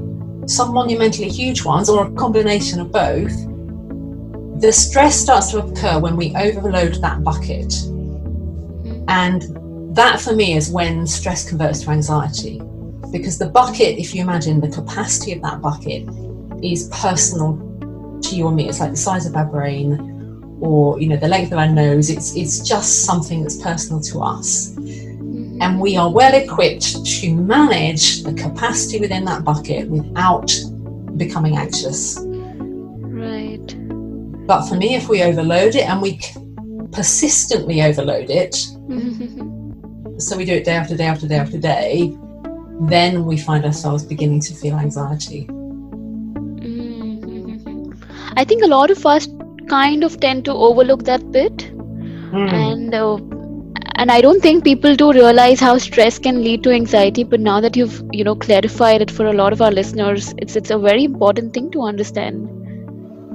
some 0.48 0.74
monumentally 0.74 1.28
huge 1.28 1.66
ones, 1.66 1.90
or 1.90 2.08
a 2.08 2.12
combination 2.12 2.80
of 2.80 2.94
both, 2.94 3.34
the 4.62 4.72
stress 4.72 5.20
starts 5.20 5.52
to 5.52 5.60
occur 5.60 6.00
when 6.00 6.16
we 6.16 6.34
overload 6.36 6.96
that 7.02 7.22
bucket. 7.24 7.68
Mm-hmm. 7.68 9.04
And 9.10 9.96
that 9.96 10.22
for 10.22 10.34
me 10.34 10.56
is 10.56 10.72
when 10.72 11.06
stress 11.06 11.48
converts 11.48 11.82
to 11.82 11.92
anxiety. 11.92 12.62
Because 13.12 13.38
the 13.38 13.50
bucket, 13.50 14.00
if 14.00 14.16
you 14.16 14.22
imagine 14.22 14.62
the 14.62 14.70
capacity 14.70 15.34
of 15.34 15.42
that 15.42 15.62
bucket, 15.62 16.08
is 16.64 16.90
personal 16.90 17.67
to 18.24 18.36
you 18.36 18.46
or 18.46 18.52
me. 18.52 18.68
It's 18.70 18.80
like 18.80 18.92
the 18.92 18.98
size 18.98 19.26
of 19.26 19.36
our 19.36 19.46
brain 19.46 20.14
or 20.60 21.00
you 21.00 21.08
know 21.08 21.18
the 21.18 21.28
length 21.28 21.52
of 21.52 21.60
our 21.60 21.68
nose. 21.68 22.10
It's 22.10 22.36
it's 22.36 22.60
just 22.60 23.06
something 23.06 23.42
that's 23.42 23.58
personal 23.58 24.02
to 24.02 24.22
us. 24.22 24.76
And 25.60 25.82
we 25.82 25.98
are 25.98 26.10
well 26.12 26.36
equipped 26.36 27.04
to 27.06 27.36
manage 27.36 28.24
the 28.24 28.34
capacity 28.34 29.00
within 29.00 29.26
that 29.26 29.44
bucket 29.44 29.90
without 29.90 30.52
becoming 31.18 31.58
anxious. 31.58 32.20
Right. 32.22 33.76
But 34.46 34.68
for 34.68 34.76
me, 34.76 34.96
if 34.96 35.10
we 35.10 35.24
overload 35.24 35.76
it 35.76 35.90
and 35.90 36.00
we 36.02 36.20
persistently 36.92 37.82
overload 37.82 38.30
it, 38.30 38.56
Mhm. 38.88 40.22
so 40.22 40.38
we 40.38 40.46
do 40.46 40.54
it 40.54 40.64
day 40.64 40.74
after 40.76 40.96
day 40.96 41.06
after 41.06 41.28
day 41.28 41.38
after 41.38 41.58
day, 41.58 42.16
then 42.82 43.26
we 43.26 43.38
find 43.38 43.66
ourselves 43.66 44.04
beginning 44.04 44.40
to 44.42 44.54
feel 44.54 44.76
anxiety. 44.76 45.50
I 48.38 48.46
think 48.46 48.63
a 48.63 48.67
lot 48.67 48.91
of 48.91 49.06
us 49.06 49.27
kind 49.70 50.03
of 50.03 50.20
tend 50.20 50.46
to 50.46 50.53
overlook 50.53 51.03
that 51.06 51.32
bit, 51.32 51.65
Mm. 52.34 52.51
and 52.53 52.96
uh, 52.96 53.17
and 53.96 54.12
I 54.12 54.22
don't 54.22 54.41
think 54.41 54.63
people 54.63 54.96
do 54.96 55.12
realize 55.13 55.60
how 55.60 55.77
stress 55.77 56.20
can 56.20 56.44
lead 56.44 56.63
to 56.63 56.72
anxiety. 56.72 57.24
But 57.24 57.41
now 57.41 57.60
that 57.62 57.77
you've 57.82 58.01
you 58.12 58.24
know 58.24 58.36
clarified 58.36 59.01
it 59.01 59.12
for 59.12 59.27
a 59.27 59.34
lot 59.34 59.53
of 59.53 59.62
our 59.62 59.72
listeners, 59.72 60.34
it's 60.38 60.56
it's 60.56 60.72
a 60.72 60.79
very 60.88 61.03
important 61.06 61.53
thing 61.53 61.72
to 61.72 61.82
understand. 61.82 62.48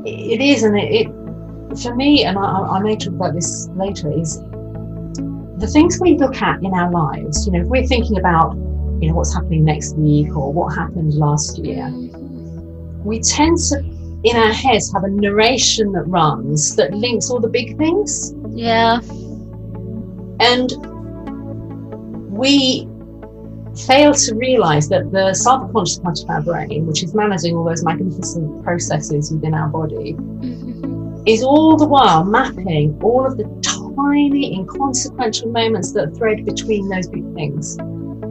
It 0.06 0.40
is, 0.40 0.62
and 0.64 0.78
it, 0.78 0.92
it 1.02 1.78
for 1.82 1.94
me, 1.96 2.24
and 2.24 2.38
I, 2.38 2.60
I 2.76 2.80
may 2.80 2.96
talk 2.96 3.14
about 3.14 3.34
this 3.34 3.68
later, 3.76 4.12
is 4.12 4.38
the 5.58 5.68
things 5.72 5.98
we 6.00 6.16
look 6.18 6.40
at 6.42 6.62
in 6.62 6.72
our 6.74 6.90
lives. 6.90 7.46
You 7.46 7.52
know, 7.52 7.60
if 7.62 7.66
we're 7.68 7.86
thinking 7.86 8.18
about, 8.18 8.54
you 9.00 9.08
know, 9.08 9.14
what's 9.14 9.34
happening 9.34 9.64
next 9.64 9.96
week 9.96 10.36
or 10.36 10.52
what 10.52 10.74
happened 10.74 11.14
last 11.14 11.58
year, 11.58 11.92
we 13.04 13.20
tend 13.20 13.58
to, 13.68 13.82
in 14.24 14.36
our 14.36 14.52
heads, 14.52 14.92
have 14.92 15.04
a 15.04 15.10
narration 15.10 15.92
that 15.92 16.04
runs 16.04 16.76
that 16.76 16.94
links 16.94 17.30
all 17.30 17.40
the 17.40 17.48
big 17.48 17.76
things. 17.76 18.34
Yeah. 18.50 19.00
And 20.40 20.72
we 22.30 22.88
fail 23.86 24.12
to 24.14 24.34
realize 24.34 24.88
that 24.88 25.10
the 25.12 25.32
subconscious 25.34 25.98
part 25.98 26.22
of 26.22 26.28
our 26.28 26.42
brain, 26.42 26.86
which 26.86 27.02
is 27.02 27.14
managing 27.14 27.56
all 27.56 27.64
those 27.64 27.82
magnificent 27.82 28.62
processes 28.62 29.32
within 29.32 29.54
our 29.54 29.68
body, 29.68 30.14
Mhm. 30.14 31.22
is 31.26 31.42
all 31.42 31.76
the 31.76 31.86
while 31.86 32.24
mapping 32.24 32.98
all 33.02 33.24
of 33.24 33.36
the 33.36 33.48
tiny 33.62 34.54
inconsequential 34.54 35.50
moments 35.50 35.92
that 35.92 36.14
thread 36.16 36.44
between 36.44 36.88
those 36.88 37.08
big 37.08 37.24
things. 37.34 37.78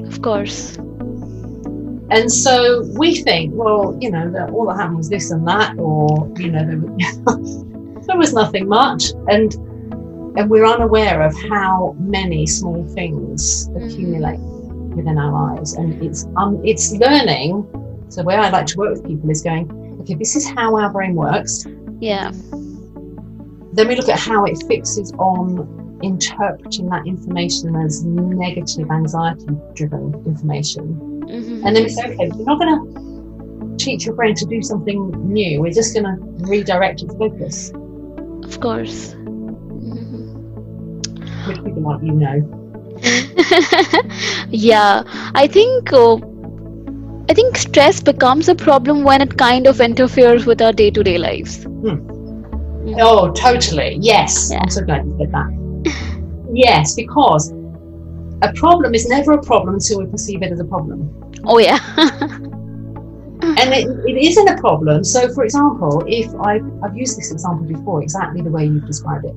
Of 0.07 0.21
course. 0.21 0.77
And 2.11 2.29
so 2.29 2.83
we 2.97 3.15
think, 3.15 3.53
well, 3.55 3.97
you 4.01 4.11
know, 4.11 4.29
that 4.31 4.49
all 4.49 4.67
that 4.67 4.75
happened 4.75 4.97
was 4.97 5.09
this 5.09 5.31
and 5.31 5.47
that, 5.47 5.79
or 5.79 6.29
you 6.37 6.51
know, 6.51 6.65
there, 6.65 6.77
there 8.05 8.17
was 8.17 8.33
nothing 8.33 8.67
much, 8.67 9.11
and 9.29 9.53
and 10.37 10.49
we're 10.49 10.65
unaware 10.65 11.21
of 11.21 11.33
how 11.49 11.95
many 11.97 12.45
small 12.45 12.85
things 12.89 13.69
accumulate 13.77 14.39
within 14.93 15.17
our 15.17 15.31
lives, 15.31 15.73
and 15.75 16.03
it's 16.03 16.27
um, 16.35 16.61
it's 16.65 16.91
learning. 16.91 17.65
So 18.09 18.21
the 18.21 18.27
way 18.27 18.35
I 18.35 18.49
like 18.49 18.65
to 18.67 18.77
work 18.77 18.91
with 18.91 19.07
people 19.07 19.29
is 19.29 19.41
going, 19.41 19.71
okay, 20.01 20.15
this 20.15 20.35
is 20.35 20.45
how 20.49 20.75
our 20.75 20.89
brain 20.89 21.15
works. 21.15 21.65
Yeah. 22.01 22.31
Then 23.71 23.87
we 23.87 23.95
look 23.95 24.09
at 24.09 24.19
how 24.19 24.43
it 24.43 24.61
fixes 24.67 25.13
on 25.13 25.99
interpreting 26.03 26.89
that 26.89 27.07
information 27.07 27.73
as 27.77 28.03
negative, 28.03 28.91
anxiety-driven 28.91 30.23
information. 30.25 31.10
Mhm. 31.21 31.61
And 31.65 31.75
then 31.75 31.83
we 31.83 31.89
say, 31.89 32.05
okay, 32.13 32.29
we're 32.33 32.45
not 32.45 32.59
going 32.59 32.75
to 32.75 33.75
teach 33.77 34.05
your 34.05 34.15
brain 34.15 34.35
to 34.35 34.45
do 34.45 34.61
something 34.61 35.11
new. 35.33 35.61
We're 35.61 35.71
just 35.71 35.93
going 35.93 36.05
to 36.05 36.17
redirect 36.45 37.01
its 37.03 37.15
focus, 37.15 37.71
Of 38.43 38.59
course. 38.59 39.13
Mhm. 39.15 40.27
which 41.47 41.63
people 41.63 41.81
like 41.83 42.01
you 42.03 42.11
know. 42.13 42.57
yeah, 44.49 45.03
I 45.33 45.47
think 45.47 45.91
uh, 45.93 46.15
I 47.29 47.33
think 47.33 47.57
stress 47.57 48.01
becomes 48.01 48.49
a 48.49 48.55
problem 48.55 49.03
when 49.03 49.21
it 49.21 49.37
kind 49.37 49.67
of 49.67 49.79
interferes 49.81 50.45
with 50.45 50.61
our 50.61 50.73
day-to-day 50.73 51.17
lives. 51.17 51.65
Oh, 52.99 53.31
totally. 53.31 53.97
Yes. 54.01 54.49
Yeah. 54.51 54.59
I'm 54.61 54.69
so 54.69 54.81
glad 54.83 55.05
you 55.05 55.15
said 55.19 55.31
that. 55.31 55.49
yes, 56.53 56.95
because 56.95 57.51
a 58.41 58.53
problem 58.53 58.93
is 58.93 59.07
never 59.07 59.33
a 59.33 59.41
problem 59.41 59.75
until 59.75 59.99
we 59.99 60.07
perceive 60.07 60.41
it 60.41 60.51
as 60.51 60.59
a 60.59 60.65
problem. 60.65 61.31
Oh 61.45 61.59
yeah. 61.59 61.79
And 63.43 63.73
it, 63.73 63.87
it 64.05 64.17
isn't 64.17 64.47
a 64.47 64.55
problem. 64.57 65.03
So, 65.03 65.33
for 65.33 65.43
example, 65.43 66.03
if 66.05 66.31
I, 66.35 66.59
I've 66.83 66.95
used 66.95 67.17
this 67.17 67.31
example 67.31 67.65
before, 67.65 68.03
exactly 68.03 68.41
the 68.41 68.51
way 68.51 68.65
you've 68.65 68.85
described 68.85 69.25
it. 69.25 69.35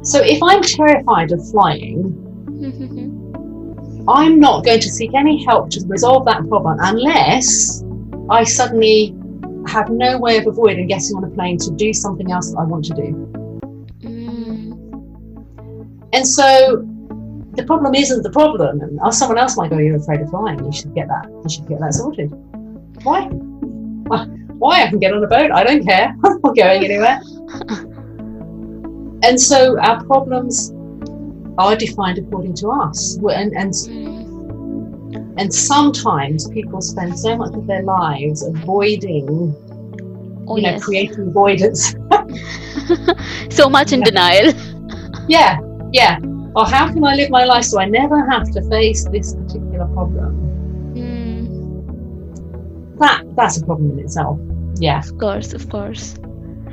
So, 0.00 0.22
if 0.22 0.42
I'm 0.42 0.62
terrified 0.62 1.32
of 1.32 1.46
flying. 1.50 2.22
I'm 4.08 4.38
not 4.38 4.64
going 4.64 4.78
to 4.80 4.88
seek 4.88 5.14
any 5.14 5.44
help 5.44 5.70
to 5.70 5.84
resolve 5.86 6.24
that 6.26 6.46
problem 6.48 6.78
unless 6.80 7.82
I 8.30 8.44
suddenly 8.44 9.16
have 9.66 9.90
no 9.90 10.18
way 10.18 10.38
of 10.38 10.46
avoiding 10.46 10.86
getting 10.86 11.16
on 11.16 11.24
a 11.24 11.30
plane 11.30 11.58
to 11.58 11.72
do 11.72 11.92
something 11.92 12.30
else 12.30 12.52
that 12.52 12.58
I 12.58 12.64
want 12.64 12.84
to 12.84 12.94
do. 12.94 13.02
Mm. 14.00 15.98
And 16.12 16.24
so 16.26 16.86
the 17.56 17.64
problem 17.64 17.94
isn't 17.94 18.22
the 18.22 18.30
problem. 18.30 18.80
And 18.80 18.98
uh, 19.00 19.10
someone 19.10 19.38
else 19.38 19.56
might 19.56 19.70
go, 19.70 19.78
You're 19.78 19.96
afraid 19.96 20.20
of 20.20 20.30
flying, 20.30 20.64
you 20.64 20.72
should 20.72 20.94
get 20.94 21.08
that, 21.08 21.28
you 21.28 21.48
should 21.50 21.66
get 21.68 21.80
that 21.80 21.94
sorted. 21.94 22.30
Why? 23.02 23.26
Why? 24.58 24.82
I 24.84 24.88
can 24.88 24.98
get 24.98 25.12
on 25.12 25.22
a 25.22 25.26
boat, 25.26 25.50
I 25.52 25.64
don't 25.64 25.84
care. 25.84 26.14
I'm 26.24 26.40
not 26.42 26.56
going 26.56 26.84
anywhere. 26.84 27.20
And 29.22 29.40
so 29.40 29.78
our 29.80 30.04
problems 30.04 30.72
are 31.58 31.74
defined 31.76 32.18
according 32.18 32.54
to 32.56 32.68
us. 32.68 33.16
And, 33.16 33.52
and. 33.56 33.74
And 35.38 35.52
sometimes 35.52 36.48
people 36.48 36.80
spend 36.80 37.18
so 37.18 37.36
much 37.36 37.54
of 37.54 37.66
their 37.66 37.82
lives 37.82 38.42
avoiding, 38.42 39.54
Oh 40.48 40.56
you 40.56 40.62
know, 40.62 40.70
yes. 40.70 40.84
creating 40.84 41.28
avoidance. 41.28 41.94
so 43.50 43.68
much 43.68 43.92
in 43.92 44.00
Yeah. 44.00 44.04
denial. 44.04 44.52
yeah, 45.28 45.58
yeah. 45.92 46.18
Or 46.56 46.64
how 46.64 46.90
can 46.90 47.04
I 47.04 47.14
live 47.14 47.28
my 47.28 47.44
life 47.44 47.64
so 47.64 47.78
I 47.78 47.84
never 47.84 48.24
have 48.30 48.50
to 48.52 48.62
face 48.70 49.04
this 49.04 49.34
particular 49.34 49.86
problem? 49.88 50.34
Mm. 50.96 52.98
That 52.98 53.24
that's 53.36 53.58
a 53.58 53.66
problem 53.66 53.90
in 53.92 53.98
itself. 53.98 54.38
Yeah. 54.78 55.00
Of 55.00 55.18
course, 55.18 55.52
of 55.52 55.68
course. 55.68 56.16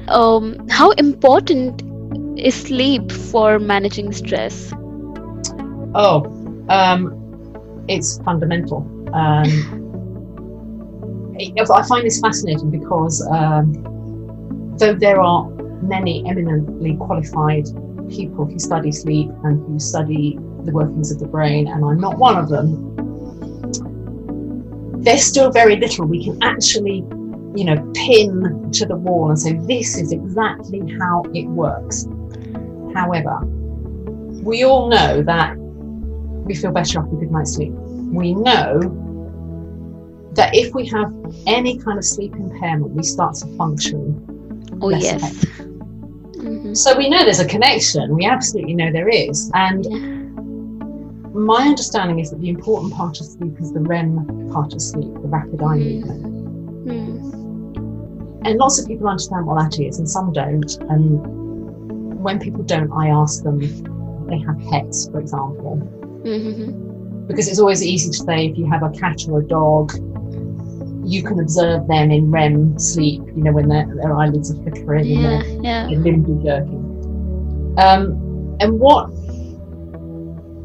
Um, 0.08 0.66
how 0.70 0.92
important 0.92 1.84
is 2.40 2.56
sleep 2.56 3.12
for 3.12 3.60
managing 3.60 4.14
stress? 4.14 4.72
Oh, 5.94 6.24
um, 6.70 7.14
it's 7.90 8.20
fundamental. 8.24 8.88
Um, 9.14 9.50
I 11.38 11.84
find 11.84 12.06
this 12.06 12.22
fascinating 12.22 12.72
because 12.72 13.22
um, 13.30 13.74
though 14.78 14.94
there 14.94 15.20
are 15.20 15.50
many 15.82 16.24
eminently 16.26 16.96
qualified 16.96 17.68
people 18.10 18.46
who 18.46 18.60
study 18.60 18.92
sleep 18.92 19.30
and 19.44 19.60
who 19.68 19.80
study 19.80 20.38
the 20.64 20.72
workings 20.72 21.12
of 21.12 21.20
the 21.20 21.28
brain, 21.28 21.68
and 21.68 21.84
I'm 21.84 22.00
not 22.00 22.18
one 22.18 22.38
of 22.38 22.50
them, 22.50 22.94
there's 25.04 25.24
still 25.24 25.52
very 25.52 25.76
little 25.76 26.06
we 26.06 26.24
can 26.24 26.42
actually, 26.42 27.04
you 27.56 27.66
know, 27.66 27.92
pin 27.94 28.72
to 28.72 28.86
the 28.86 28.96
wall 28.96 29.30
and 29.30 29.40
say 29.40 29.54
this 29.54 29.98
is 29.98 30.12
exactly 30.12 30.80
how 31.00 31.24
it 31.34 31.46
works. 31.48 32.08
However, 32.94 33.40
we 34.44 34.64
all 34.64 34.90
know 34.90 35.22
that 35.24 35.58
we 35.58 36.56
feel 36.56 36.72
better 36.72 37.00
after 37.00 37.16
a 37.16 37.20
good 37.20 37.32
night's 37.32 37.54
sleep. 37.56 37.74
We 37.74 38.34
know 38.34 39.00
that 40.34 40.56
if 40.56 40.74
we 40.74 40.86
have 40.88 41.14
any 41.48 41.78
kind 41.78 41.98
of 41.98 42.06
sleep 42.06 42.34
impairment, 42.36 42.92
we 42.92 43.04
start 43.04 43.36
to 43.36 43.58
function. 43.58 44.70
Oh 44.82 44.88
less 44.88 45.04
yes. 45.04 45.22
effectively. 45.22 45.73
Mhm. 46.44 46.76
So 46.76 46.98
we 46.98 47.10
know 47.10 47.24
there's 47.24 47.40
a 47.40 47.46
connection. 47.48 48.16
We 48.16 48.26
absolutely 48.26 48.76
know 48.76 48.92
there 48.92 49.10
is. 49.10 49.50
And 49.54 49.86
my 51.34 51.68
understanding 51.68 52.20
is 52.20 52.30
that 52.32 52.40
the 52.42 52.50
important 52.50 52.94
part 52.94 53.20
of 53.20 53.26
sleep 53.26 53.60
is 53.60 53.72
the 53.72 53.80
REM 53.80 54.50
part 54.52 54.74
of 54.74 54.82
sleep, 54.82 55.14
the 55.14 55.28
rapid 55.28 55.62
eye 55.62 55.78
Mhm. 55.78 56.06
movement. 56.06 56.86
Mm. 56.86 58.46
And 58.46 58.60
lots 58.60 58.80
of 58.80 58.88
people 58.88 59.08
understand 59.08 59.46
what 59.48 59.58
that 59.64 59.80
is, 59.80 60.00
and 60.00 60.10
some 60.10 60.34
don't. 60.34 60.78
And 60.90 62.22
when 62.24 62.40
people 62.40 62.64
don't, 62.64 62.92
I 62.92 63.08
ask 63.08 63.44
them 63.44 63.62
if 63.62 63.82
they 64.28 64.40
have 64.40 64.58
pets, 64.70 65.08
for 65.10 65.20
example. 65.20 65.82
Mhm. 66.24 66.74
because 67.28 67.48
it's 67.48 67.60
always 67.60 67.82
easy 67.82 68.10
to 68.12 68.18
say 68.18 68.48
if 68.48 68.58
you 68.58 68.66
have 68.66 68.84
a 68.84 68.90
cat 68.90 69.26
or 69.30 69.40
a 69.40 69.44
dog, 69.48 69.94
you 71.04 71.24
can 71.24 71.40
observe 71.40 71.88
them 71.88 72.12
in 72.12 72.32
REM 72.32 72.78
sleep, 72.80 73.22
you 73.28 73.44
know, 73.44 73.52
when 73.52 73.68
their, 73.68 73.86
their 73.96 74.16
eyelids 74.16 74.52
are 74.52 74.62
flickering 74.64 75.06
Yeah, 75.06 75.42
and 75.42 75.64
yeah. 75.64 75.88
their, 75.88 75.96
their 75.96 76.00
limbs 76.00 76.30
are 76.30 76.60
jerking. 76.60 77.76
Um, 77.78 78.58
and 78.60 78.80
what 78.80 79.10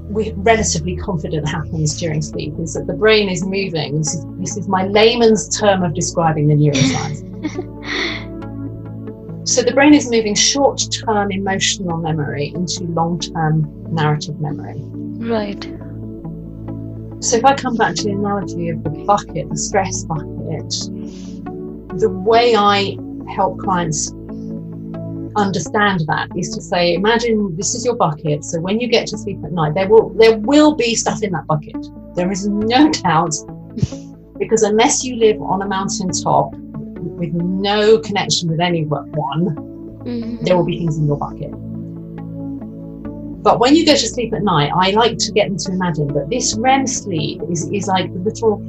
we're 0.08 0.34
relatively 0.36 0.96
confident 0.96 1.46
happens 1.48 1.98
during 1.98 2.22
sleep 2.22 2.54
is 2.58 2.74
that 2.74 2.86
the 2.86 2.94
brain 2.94 3.28
is 3.28 3.44
moving. 3.44 3.98
This 3.98 4.14
is, 4.14 4.24
this 4.38 4.56
is 4.56 4.68
my 4.68 4.86
layman's 4.86 5.58
term 5.58 5.82
of 5.82 5.94
describing 5.94 6.48
the 6.48 6.54
neuroscience. 6.54 7.24
So 9.48 9.62
the 9.62 9.72
brain 9.72 9.94
is 9.94 10.10
moving 10.10 10.34
short 10.34 10.78
term 10.92 11.32
emotional 11.32 11.96
memory 11.96 12.52
into 12.54 12.84
long 12.84 13.18
term 13.18 13.66
narrative 13.90 14.38
memory. 14.38 14.74
Right. 14.76 15.64
So 17.20 17.36
if 17.36 17.44
I 17.44 17.54
come 17.54 17.76
back 17.76 17.94
to 17.96 18.04
the 18.04 18.12
analogy 18.12 18.68
of 18.68 18.82
the 18.84 18.90
bucket, 18.90 19.48
the 19.50 19.56
stress 19.56 20.04
bucket, 20.04 20.70
the 21.98 22.08
way 22.08 22.54
I 22.54 22.96
help 23.28 23.58
clients 23.58 24.12
understand 25.36 26.04
that 26.06 26.28
is 26.36 26.48
to 26.50 26.60
say, 26.62 26.94
imagine 26.94 27.54
this 27.56 27.74
is 27.74 27.84
your 27.84 27.96
bucket. 27.96 28.44
So 28.44 28.60
when 28.60 28.80
you 28.80 28.88
get 28.88 29.06
to 29.08 29.18
sleep 29.18 29.38
at 29.44 29.52
night, 29.52 29.74
there 29.74 29.88
will 29.88 30.10
there 30.10 30.38
will 30.38 30.74
be 30.74 30.94
stuff 30.94 31.22
in 31.22 31.32
that 31.32 31.46
bucket. 31.46 31.76
There 32.14 32.30
is 32.30 32.48
no 32.48 32.90
doubt, 32.90 33.34
because 34.38 34.62
unless 34.62 35.04
you 35.04 35.16
live 35.16 35.40
on 35.42 35.62
a 35.62 35.66
mountain 35.66 36.10
top 36.10 36.54
with 36.54 37.32
no 37.34 37.98
connection 37.98 38.48
with 38.48 38.60
anyone, 38.60 39.04
Mhm. 40.04 40.44
there 40.44 40.56
will 40.56 40.64
be 40.64 40.78
things 40.78 40.98
in 40.98 41.06
your 41.06 41.16
bucket. 41.16 41.52
But 43.48 43.60
when 43.60 43.74
you 43.74 43.86
go 43.86 43.94
to 43.94 44.06
sleep 44.06 44.34
at 44.34 44.42
night, 44.42 44.70
I 44.74 44.90
like 44.90 45.16
to 45.16 45.32
get 45.32 45.48
them 45.48 45.56
to 45.56 45.72
imagine 45.72 46.08
that 46.08 46.28
this 46.28 46.54
REM 46.58 46.86
sleep 46.86 47.40
is, 47.50 47.66
is 47.72 47.86
like 47.86 48.12
the 48.12 48.18
little 48.18 48.60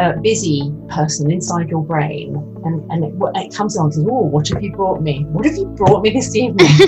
uh, 0.00 0.12
busy 0.22 0.72
person 0.88 1.30
inside 1.30 1.68
your 1.68 1.84
brain. 1.84 2.34
And, 2.64 2.90
and 2.90 3.04
it, 3.04 3.12
it 3.34 3.54
comes 3.54 3.76
on 3.76 3.84
and 3.84 3.94
says, 3.94 4.06
Oh, 4.08 4.22
what 4.22 4.48
have 4.48 4.62
you 4.62 4.72
brought 4.72 5.02
me? 5.02 5.26
What 5.28 5.44
have 5.44 5.56
you 5.58 5.66
brought 5.66 6.02
me 6.02 6.08
this 6.08 6.34
evening? 6.34 6.56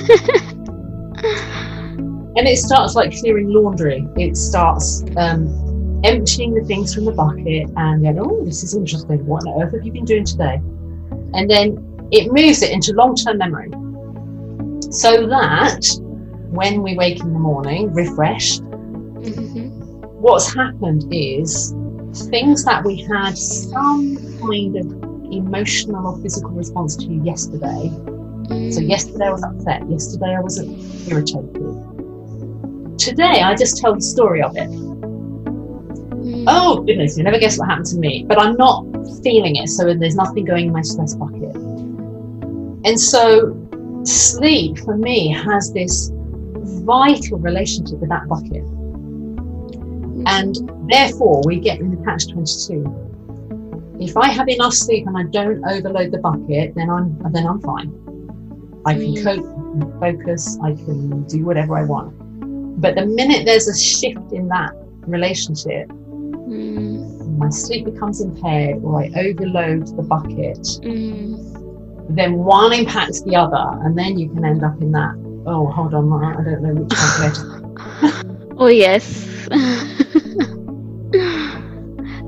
and 2.38 2.48
it 2.48 2.56
starts 2.56 2.94
like 2.94 3.14
clearing 3.14 3.50
laundry. 3.50 4.09
It 4.16 4.35
starts 4.35 5.04
um, 5.18 6.00
emptying 6.02 6.54
the 6.54 6.64
things 6.64 6.94
from 6.94 7.04
the 7.04 7.12
bucket 7.12 7.68
and 7.76 8.02
going, 8.02 8.18
Oh, 8.18 8.42
this 8.46 8.62
is 8.62 8.74
interesting. 8.74 9.26
What 9.26 9.46
on 9.46 9.62
earth 9.62 9.74
have 9.74 9.85
you 9.85 9.92
been 9.92 10.06
doing 10.06 10.24
today? 10.24 10.54
And 11.35 11.50
then 11.50 12.09
it 12.12 12.33
moves 12.33 12.62
it 12.62 12.70
into 12.70 12.94
long 12.94 13.14
term 13.14 13.37
memory 13.37 13.68
so 14.90 15.26
that 15.26 15.85
when 16.50 16.82
we 16.82 16.94
wake 16.96 17.20
in 17.20 17.32
the 17.32 17.38
morning, 17.38 17.92
refreshed, 17.92 18.62
Mm-hmm. 19.20 19.68
what's 20.22 20.54
happened 20.54 21.04
is 21.12 21.74
things 22.30 22.64
that 22.64 22.82
we 22.84 23.02
had 23.02 23.36
some 23.36 24.16
kind 24.40 24.76
of 24.76 24.86
emotional 25.30 26.06
or 26.06 26.22
physical 26.22 26.50
response 26.50 26.96
to 26.96 27.04
yesterday. 27.04 27.90
So, 28.72 28.80
yesterday 28.80 29.26
I 29.26 29.30
was 29.30 29.44
upset, 29.44 29.88
yesterday 29.90 30.34
I 30.34 30.40
was 30.40 30.58
irritated. 31.06 31.54
Today 32.98 33.42
I 33.42 33.54
just 33.54 33.76
tell 33.76 33.94
the 33.94 34.00
story 34.00 34.42
of 34.42 34.56
it. 34.56 34.70
Mm. 34.70 36.44
Oh, 36.48 36.82
goodness, 36.82 37.18
you 37.18 37.24
never 37.24 37.38
guess 37.38 37.58
what 37.58 37.68
happened 37.68 37.86
to 37.86 37.98
me. 37.98 38.24
But 38.26 38.40
I'm 38.40 38.56
not 38.56 38.84
feeling 39.22 39.56
it, 39.56 39.68
so 39.68 39.92
there's 39.94 40.16
nothing 40.16 40.46
going 40.46 40.68
in 40.68 40.72
my 40.72 40.82
stress 40.82 41.14
bucket. 41.14 41.54
And 42.84 42.98
so, 42.98 43.54
sleep 44.04 44.78
for 44.78 44.96
me 44.96 45.28
has 45.28 45.72
this 45.72 46.10
vital 46.85 47.38
relationship 47.38 47.98
with 47.98 48.09
that 48.11 48.28
bucket. 48.28 48.64
And 50.26 50.54
therefore, 50.88 51.42
we 51.44 51.59
get 51.61 51.80
in 51.80 51.90
the 51.90 52.04
catch 52.04 52.28
22. 52.28 52.85
If 54.00 54.16
I 54.16 54.28
have 54.28 54.48
enough 54.48 54.72
sleep 54.72 55.06
and 55.06 55.16
I 55.16 55.24
don't 55.24 55.62
overload 55.64 56.11
the 56.12 56.18
bucket, 56.18 56.74
then 56.74 56.88
I'm 56.90 57.18
then 57.33 57.46
I'm 57.46 57.61
fine. 57.61 57.92
I 58.87 58.94
can 58.94 59.12
Mm. 59.14 59.22
cope, 59.24 59.44
I 59.44 59.80
can 59.80 60.00
focus, 60.00 60.59
I 60.62 60.72
can 60.72 61.22
do 61.24 61.44
whatever 61.44 61.76
I 61.76 61.85
want. 61.85 62.14
But 62.80 62.94
the 62.94 63.04
minute 63.04 63.44
there's 63.44 63.68
a 63.68 63.76
shift 63.76 64.33
in 64.33 64.48
that 64.48 64.72
relationship, 65.06 65.88
Mm. 66.48 67.37
my 67.37 67.50
sleep 67.50 67.85
becomes 67.85 68.20
impaired 68.22 68.83
or 68.83 69.02
I 69.02 69.11
overload 69.26 69.87
the 69.98 70.02
bucket, 70.02 70.62
Mm. 70.83 71.37
then 72.09 72.38
one 72.38 72.72
impacts 72.72 73.20
the 73.22 73.37
other, 73.37 73.64
and 73.85 73.96
then 73.98 74.18
you 74.18 74.28
can 74.30 74.44
end 74.44 74.64
up 74.64 74.80
in 74.80 74.92
that. 74.92 75.14
Oh, 75.46 75.66
hold 75.66 75.94
on, 75.94 76.12
I 76.12 76.44
don't 76.44 76.62
know 76.62 76.74
which 76.74 76.92
one 77.18 77.33
to. 77.33 77.61
Oh 78.59 78.66
yes. 78.66 79.26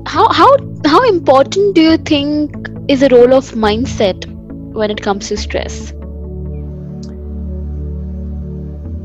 how 0.07 0.27
how 0.31 0.57
how 0.85 1.07
important 1.07 1.75
do 1.75 1.81
you 1.81 1.97
think 1.97 2.55
is 2.87 3.01
the 3.01 3.09
role 3.09 3.33
of 3.35 3.51
mindset 3.51 4.25
when 4.73 4.89
it 4.89 5.01
comes 5.01 5.27
to 5.29 5.37
stress? 5.37 5.93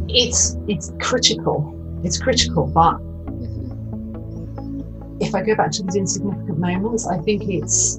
It's 0.08 0.56
it's 0.68 0.90
critical. 1.00 1.74
It's 2.02 2.18
critical, 2.18 2.66
but 2.66 2.94
mm-hmm. 3.26 4.80
if 5.20 5.34
I 5.34 5.42
go 5.42 5.54
back 5.54 5.70
to 5.72 5.82
these 5.82 5.96
insignificant 5.96 6.58
moments, 6.58 7.06
I 7.06 7.18
think 7.18 7.42
it's, 7.48 7.96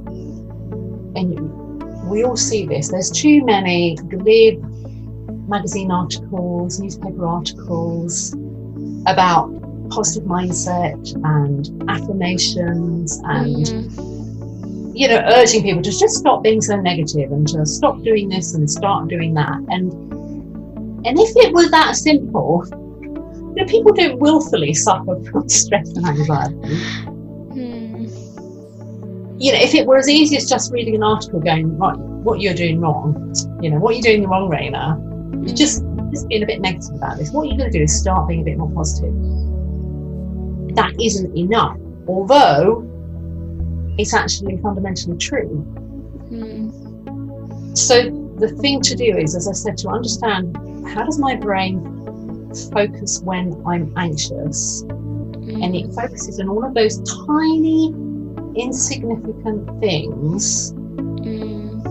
and 1.15 1.37
we 2.09 2.23
all 2.23 2.37
see 2.37 2.65
this. 2.65 2.89
There's 2.89 3.11
too 3.11 3.43
many 3.45 3.95
glib 3.95 4.63
magazine 5.49 5.91
articles, 5.91 6.79
newspaper 6.79 7.25
articles 7.25 8.33
about 9.07 9.49
positive 9.89 10.27
mindset 10.29 11.01
and 11.25 11.89
affirmations 11.89 13.19
and 13.25 13.65
Mm. 13.65 14.95
you 14.95 15.07
know 15.07 15.21
urging 15.27 15.63
people 15.63 15.81
to 15.81 15.89
just 15.89 16.15
stop 16.15 16.43
being 16.43 16.61
so 16.61 16.75
negative 16.75 17.31
and 17.31 17.47
to 17.47 17.65
stop 17.65 17.99
doing 18.03 18.29
this 18.29 18.53
and 18.53 18.69
start 18.69 19.07
doing 19.07 19.33
that 19.33 19.57
and 19.69 19.91
and 21.07 21.17
if 21.19 21.31
it 21.37 21.53
were 21.53 21.67
that 21.69 21.95
simple 21.95 22.63
you 22.69 23.55
know 23.55 23.65
people 23.65 23.91
don't 23.93 24.19
willfully 24.19 24.73
suffer 24.73 25.15
from 25.31 25.49
stress 25.59 25.89
and 25.97 26.05
anxiety 26.05 26.57
Mm. 27.49 28.05
you 29.41 29.51
know 29.51 29.59
if 29.59 29.73
it 29.73 29.87
were 29.87 29.97
as 29.97 30.07
easy 30.09 30.37
as 30.37 30.47
just 30.47 30.71
reading 30.71 30.93
an 30.95 31.03
article 31.03 31.39
going 31.39 31.75
right 31.79 31.97
what 31.97 32.41
you're 32.41 32.53
doing 32.53 32.79
wrong 32.79 33.33
you 33.61 33.71
know 33.71 33.79
what 33.79 33.95
you're 33.95 34.03
doing 34.03 34.21
the 34.21 34.27
wrong 34.27 34.49
Raina 34.51 35.08
you 35.33 35.53
just 35.53 35.83
just 36.11 36.27
being 36.27 36.43
a 36.43 36.45
bit 36.45 36.61
negative 36.61 36.95
about 36.95 37.17
this. 37.17 37.31
What 37.31 37.47
you're 37.47 37.57
going 37.57 37.71
to 37.71 37.77
do 37.77 37.83
is 37.83 37.99
start 37.99 38.27
being 38.27 38.41
a 38.41 38.43
bit 38.43 38.57
more 38.57 38.71
positive. 38.71 39.13
That 40.75 40.93
isn't 40.99 41.37
enough. 41.37 41.77
Although 42.07 42.85
it's 43.97 44.13
actually 44.13 44.57
fundamentally 44.57 45.17
true. 45.17 45.65
Mm. 46.31 47.77
So 47.77 48.09
the 48.37 48.49
thing 48.49 48.81
to 48.81 48.95
do 48.95 49.17
is, 49.17 49.35
as 49.35 49.47
I 49.47 49.51
said, 49.51 49.77
to 49.79 49.89
understand 49.89 50.57
how 50.87 51.03
does 51.03 51.19
my 51.19 51.35
brain 51.35 51.83
focus 52.71 53.21
when 53.21 53.61
I'm 53.67 53.93
anxious, 53.97 54.81
and 54.81 55.75
it 55.75 55.91
focuses 55.93 56.39
on 56.39 56.49
all 56.49 56.63
of 56.65 56.73
those 56.73 56.99
tiny, 57.27 57.93
insignificant 58.55 59.79
things, 59.79 60.73
Mm. 61.19 61.83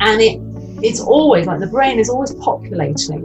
and 0.00 0.20
it 0.20 0.40
it's 0.86 1.00
always 1.00 1.46
like 1.46 1.58
the 1.58 1.66
brain 1.66 1.98
is 1.98 2.08
always 2.08 2.32
populating 2.36 3.24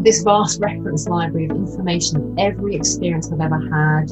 this 0.00 0.22
vast 0.22 0.60
reference 0.60 1.06
library 1.08 1.46
of 1.46 1.52
information, 1.52 2.34
every 2.38 2.74
experience 2.74 3.30
I've 3.32 3.40
ever 3.40 3.60
had, 3.70 4.10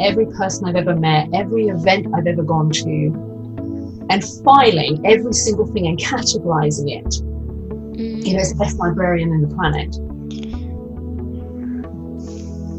every 0.00 0.26
person 0.26 0.66
I've 0.66 0.74
ever 0.74 0.96
met, 0.96 1.28
every 1.32 1.68
event 1.68 2.08
I've 2.12 2.26
ever 2.26 2.42
gone 2.42 2.70
to, 2.70 4.06
and 4.10 4.24
filing 4.44 5.00
every 5.06 5.32
single 5.32 5.66
thing 5.66 5.86
and 5.86 5.96
categorizing 5.96 6.90
it. 6.90 7.22
Mm. 8.00 8.26
you 8.26 8.34
know, 8.34 8.40
it's 8.40 8.52
the 8.52 8.58
best 8.58 8.78
librarian 8.78 9.32
in 9.32 9.42
the 9.42 9.54
planet. 9.54 9.90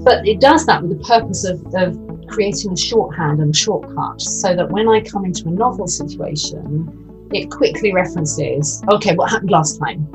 But 0.04 0.28
it 0.28 0.42
does 0.42 0.66
that 0.66 0.82
with 0.82 0.98
the 0.98 1.04
purpose 1.06 1.46
of, 1.46 1.64
of 1.76 2.28
creating 2.28 2.74
a 2.74 2.78
shorthand 2.78 3.40
and 3.40 3.54
a 3.54 3.58
shortcut 3.58 4.20
so 4.20 4.56
that 4.56 4.70
when 4.70 4.90
I 4.90 5.00
come 5.02 5.26
into 5.26 5.48
a 5.48 5.52
novel 5.52 5.88
situation, 5.88 7.01
it 7.34 7.50
quickly 7.52 7.94
references, 7.94 8.82
okay, 8.92 9.16
what 9.16 9.30
happened 9.32 9.52
last 9.52 9.80
time? 9.80 10.06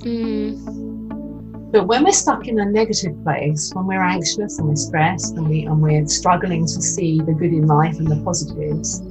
Mm. 0.00 1.72
But 1.72 1.88
when 1.88 2.04
we're 2.04 2.12
stuck 2.12 2.46
in 2.46 2.60
a 2.60 2.64
negative 2.64 3.20
place, 3.24 3.72
when 3.74 3.86
we're 3.86 4.02
anxious 4.02 4.58
and 4.58 4.68
we're 4.68 4.76
stressed 4.76 5.36
and, 5.36 5.48
we, 5.48 5.66
and 5.66 5.82
we're 5.82 6.06
struggling 6.06 6.64
to 6.64 6.80
see 6.80 7.20
the 7.20 7.32
good 7.32 7.52
in 7.52 7.66
life 7.66 7.98
and 7.98 8.06
the 8.06 8.22
positives, 8.24 9.02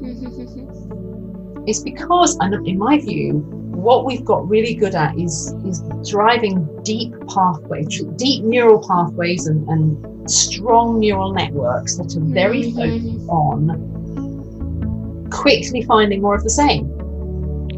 it's 1.67 1.80
because, 1.82 2.38
and 2.39 2.65
in 2.67 2.78
my 2.78 2.97
view, 2.99 3.39
what 3.71 4.06
we've 4.06 4.23
got 4.25 4.47
really 4.49 4.73
good 4.73 4.95
at 4.95 5.15
is 5.17 5.54
is 5.65 5.82
driving 6.10 6.65
deep 6.84 7.13
pathways, 7.28 8.01
deep 8.15 8.43
neural 8.43 8.80
pathways, 8.88 9.47
and, 9.47 9.67
and 9.69 10.32
strong 10.32 10.99
neural 10.99 11.34
networks 11.34 11.97
that 11.97 12.15
are 12.15 12.21
very 12.21 12.63
Mhm. 12.63 12.75
focused 12.75 13.30
on 13.30 15.28
quickly 15.30 15.82
finding 15.84 16.21
more 16.21 16.36
of 16.36 16.43
the 16.43 16.49
same. 16.49 16.89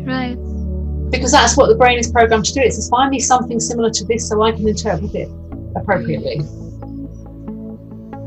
Right. 0.08 0.38
Because 1.12 1.32
that's 1.32 1.56
what 1.56 1.68
the 1.68 1.76
brain 1.76 2.00
is 2.00 2.12
programmed 2.12 2.46
to 2.46 2.54
do. 2.54 2.62
It's 2.62 2.84
to 2.84 2.90
find 2.90 3.12
me 3.12 3.20
something 3.20 3.60
similar 3.60 3.90
to 3.92 4.06
this 4.06 4.28
so 4.28 4.42
I 4.42 4.52
can 4.52 4.68
interpret 4.68 5.14
it 5.14 5.30
appropriately. 5.76 6.38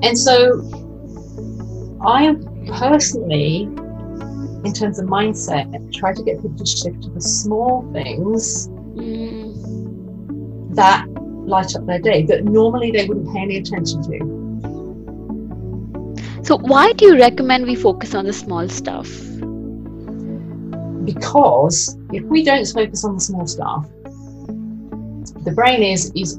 And 0.03 0.19
so, 0.19 0.63
I 2.07 2.35
personally 2.79 3.69
in 4.65 4.73
terms 4.73 4.99
of 4.99 5.07
mindset, 5.07 5.93
try 5.93 6.13
to 6.13 6.23
get 6.23 6.37
people 6.37 6.57
to 6.57 6.67
shift 6.67 7.03
to 7.03 7.11
the 7.11 7.21
small 7.21 7.91
things 7.93 8.69
Mm. 8.69 9.55
that 10.75 11.07
light 11.47 11.75
up 11.77 11.87
their 11.87 12.01
day 12.01 12.23
that 12.25 12.45
normally 12.45 12.91
they 12.91 13.07
wouldn't 13.07 13.33
pay 13.33 13.41
any 13.41 13.57
attention 13.57 14.03
to. 14.03 14.19
So 16.43 16.59
why 16.59 16.93
do 16.93 17.07
you 17.07 17.19
recommend 17.19 17.67
we 17.67 17.77
focus 17.77 18.15
on 18.15 18.27
the 18.27 18.33
small 18.33 18.69
stuff? 18.69 19.09
Because 21.15 21.97
if 22.13 22.23
we 22.25 22.45
don't 22.45 22.67
focus 22.67 23.05
on 23.05 23.15
the 23.15 23.21
small 23.21 23.47
stuff, 23.47 23.87
the 25.45 25.53
brain 25.55 25.83
is 25.83 26.13
is 26.15 26.39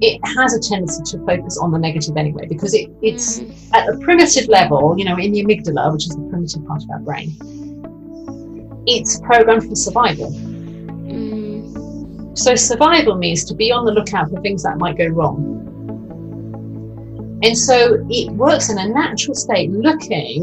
it 0.00 0.20
has 0.36 0.54
a 0.54 0.60
tendency 0.60 1.16
to 1.16 1.24
focus 1.24 1.58
on 1.58 1.70
the 1.70 1.78
negative 1.78 2.16
anyway 2.16 2.46
because 2.48 2.74
it, 2.74 2.90
it's 3.02 3.40
at 3.72 3.88
a 3.88 3.96
primitive 3.98 4.48
level, 4.48 4.98
you 4.98 5.04
know, 5.04 5.16
in 5.16 5.30
the 5.30 5.44
amygdala, 5.44 5.92
which 5.92 6.06
is 6.06 6.16
the 6.16 6.28
primitive 6.28 6.66
part 6.66 6.82
of 6.82 6.90
our 6.90 6.98
brain, 6.98 7.30
it's 8.86 9.20
programmed 9.20 9.68
for 9.68 9.76
survival. 9.76 10.32
Mm. 10.32 12.36
So 12.36 12.56
survival 12.56 13.14
means 13.14 13.44
to 13.44 13.54
be 13.54 13.70
on 13.70 13.84
the 13.84 13.92
lookout 13.92 14.30
for 14.30 14.40
things 14.40 14.64
that 14.64 14.78
might 14.78 14.98
go 14.98 15.06
wrong. 15.06 15.60
And 17.44 17.56
so 17.56 18.04
it 18.10 18.32
works 18.32 18.70
in 18.70 18.78
a 18.78 18.88
natural 18.88 19.36
state 19.36 19.70
looking 19.70 20.42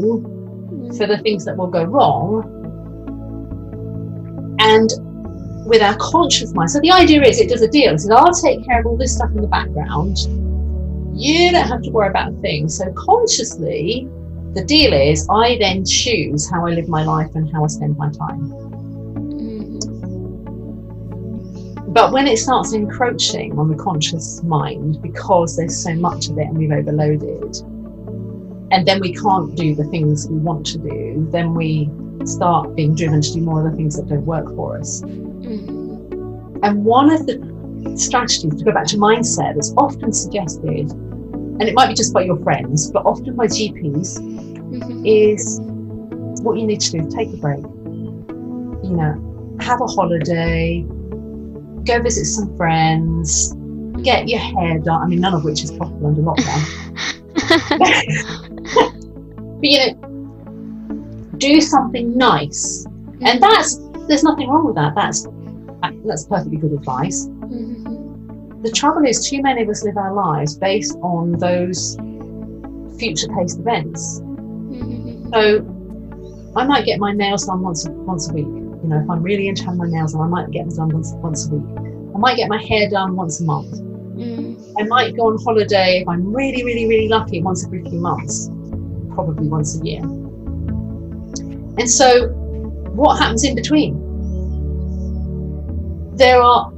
for 0.96 1.06
the 1.06 1.18
things 1.18 1.44
that 1.44 1.56
will 1.56 1.66
go 1.66 1.84
wrong. 1.84 2.59
And 4.70 4.90
with 5.66 5.82
our 5.82 5.96
conscious 5.96 6.54
mind, 6.54 6.70
so 6.70 6.80
the 6.80 6.92
idea 6.92 7.22
is 7.22 7.40
it 7.40 7.48
does 7.48 7.62
a 7.62 7.68
deal. 7.68 7.92
It 7.94 8.00
says, 8.00 8.10
I'll 8.10 8.32
take 8.32 8.64
care 8.64 8.80
of 8.80 8.86
all 8.86 8.96
this 8.96 9.14
stuff 9.16 9.30
in 9.30 9.40
the 9.42 9.48
background. 9.48 10.16
You 11.12 11.50
don't 11.50 11.66
have 11.66 11.82
to 11.82 11.90
worry 11.90 12.08
about 12.08 12.40
things. 12.40 12.78
So 12.78 12.92
consciously, 12.92 14.08
the 14.54 14.64
deal 14.64 14.92
is 14.92 15.28
I 15.28 15.58
then 15.58 15.84
choose 15.84 16.48
how 16.48 16.66
I 16.66 16.70
live 16.70 16.88
my 16.88 17.04
life 17.04 17.34
and 17.34 17.52
how 17.52 17.64
I 17.64 17.66
spend 17.66 17.96
my 17.96 18.10
time. 18.10 18.50
Mm. 19.40 19.80
But 21.92 22.12
when 22.12 22.26
it 22.28 22.38
starts 22.38 22.72
encroaching 22.72 23.58
on 23.58 23.68
the 23.68 23.76
conscious 23.76 24.42
mind 24.44 25.02
because 25.02 25.56
there's 25.56 25.76
so 25.76 25.94
much 25.94 26.28
of 26.28 26.38
it 26.38 26.46
and 26.46 26.56
we've 26.56 26.70
overloaded, 26.70 27.56
and 28.72 28.86
then 28.86 29.00
we 29.00 29.12
can't 29.14 29.56
do 29.56 29.74
the 29.74 29.84
things 29.84 30.28
we 30.28 30.38
want 30.38 30.64
to 30.66 30.78
do, 30.78 31.26
then 31.32 31.54
we 31.54 31.90
start 32.24 32.74
being 32.74 32.94
driven 32.94 33.20
to 33.20 33.32
do 33.32 33.40
more 33.40 33.64
of 33.64 33.70
the 33.70 33.76
things 33.76 33.96
that 33.96 34.08
don't 34.08 34.24
work 34.26 34.46
for 34.54 34.78
us. 34.78 35.02
Mm. 35.02 36.60
And 36.62 36.84
one 36.84 37.10
of 37.10 37.26
the 37.26 37.94
strategies 37.96 38.54
to 38.54 38.64
go 38.64 38.72
back 38.72 38.86
to 38.86 38.96
mindset 38.96 39.54
that's 39.54 39.72
often 39.76 40.12
suggested, 40.12 40.90
and 40.90 41.62
it 41.62 41.74
might 41.74 41.88
be 41.88 41.94
just 41.94 42.12
by 42.12 42.22
your 42.22 42.38
friends, 42.38 42.90
but 42.90 43.04
often 43.06 43.34
by 43.34 43.46
GPs, 43.46 44.18
Mhm. 44.18 45.02
is 45.06 45.60
what 46.42 46.58
you 46.58 46.66
need 46.66 46.80
to 46.80 46.90
do 46.92 47.08
take 47.10 47.32
a 47.32 47.36
break. 47.36 47.62
You 48.82 48.96
know, 48.96 49.56
have 49.60 49.80
a 49.80 49.86
holiday, 49.86 50.84
go 51.84 52.02
visit 52.02 52.26
some 52.26 52.54
friends, 52.56 53.54
get 54.02 54.28
your 54.28 54.40
hair 54.40 54.78
done. 54.78 55.02
I 55.02 55.06
mean, 55.06 55.20
none 55.20 55.34
of 55.34 55.44
which 55.44 55.64
is 55.64 55.70
possible 55.72 56.06
under 56.06 56.22
lockdown. 56.22 56.64
but 59.60 59.70
you 59.70 59.78
know, 59.78 60.19
do 61.40 61.60
something 61.60 62.16
nice, 62.16 62.86
and 63.22 63.42
that's 63.42 63.80
there's 64.06 64.22
nothing 64.22 64.48
wrong 64.48 64.66
with 64.66 64.76
that. 64.76 64.94
That's 64.94 65.26
that's 66.04 66.24
perfectly 66.26 66.58
good 66.58 66.72
advice. 66.72 67.26
Mhm. 67.26 68.62
The 68.62 68.70
trouble 68.70 69.06
is, 69.06 69.26
too 69.28 69.40
many 69.40 69.62
of 69.62 69.68
us 69.70 69.82
live 69.82 69.96
our 69.96 70.12
lives 70.12 70.54
based 70.56 70.96
on 71.02 71.32
those 71.32 71.96
future-paced 72.98 73.58
events. 73.58 74.20
Mhm. 74.20 75.32
So 75.32 75.64
I 76.54 76.66
might 76.66 76.84
get 76.84 77.00
my 77.00 77.12
nails 77.12 77.46
done 77.46 77.62
once 77.62 77.88
once 77.88 78.28
a 78.30 78.34
week. 78.34 78.46
You 78.82 78.88
know, 78.88 79.00
if 79.00 79.08
I'm 79.08 79.22
really 79.22 79.48
into 79.48 79.64
having 79.64 79.78
my 79.78 79.88
nails 79.88 80.12
done, 80.12 80.22
I 80.22 80.28
might 80.28 80.50
get 80.50 80.66
them 80.66 80.76
done 80.76 80.90
once, 80.94 81.14
once 81.22 81.48
a 81.48 81.54
week. 81.54 81.78
I 82.14 82.18
might 82.18 82.36
get 82.36 82.48
my 82.48 82.62
hair 82.62 82.88
done 82.90 83.16
once 83.16 83.40
a 83.40 83.44
month. 83.44 83.72
Mhm. 84.16 84.56
I 84.78 84.82
might 84.84 85.16
go 85.16 85.28
on 85.28 85.38
holiday 85.42 86.00
if 86.02 86.08
I'm 86.08 86.32
really, 86.32 86.62
really, 86.64 86.86
really 86.86 87.08
lucky 87.08 87.42
once 87.42 87.64
every 87.64 87.82
few 87.82 88.00
months, 88.00 88.50
probably 89.14 89.48
once 89.48 89.80
a 89.80 89.84
year. 89.84 90.02
And 91.80 91.88
so, 91.90 92.28
what 92.94 93.18
happens 93.18 93.42
in 93.44 93.54
between? 93.54 93.96
There 96.16 96.40
are, 96.42 96.70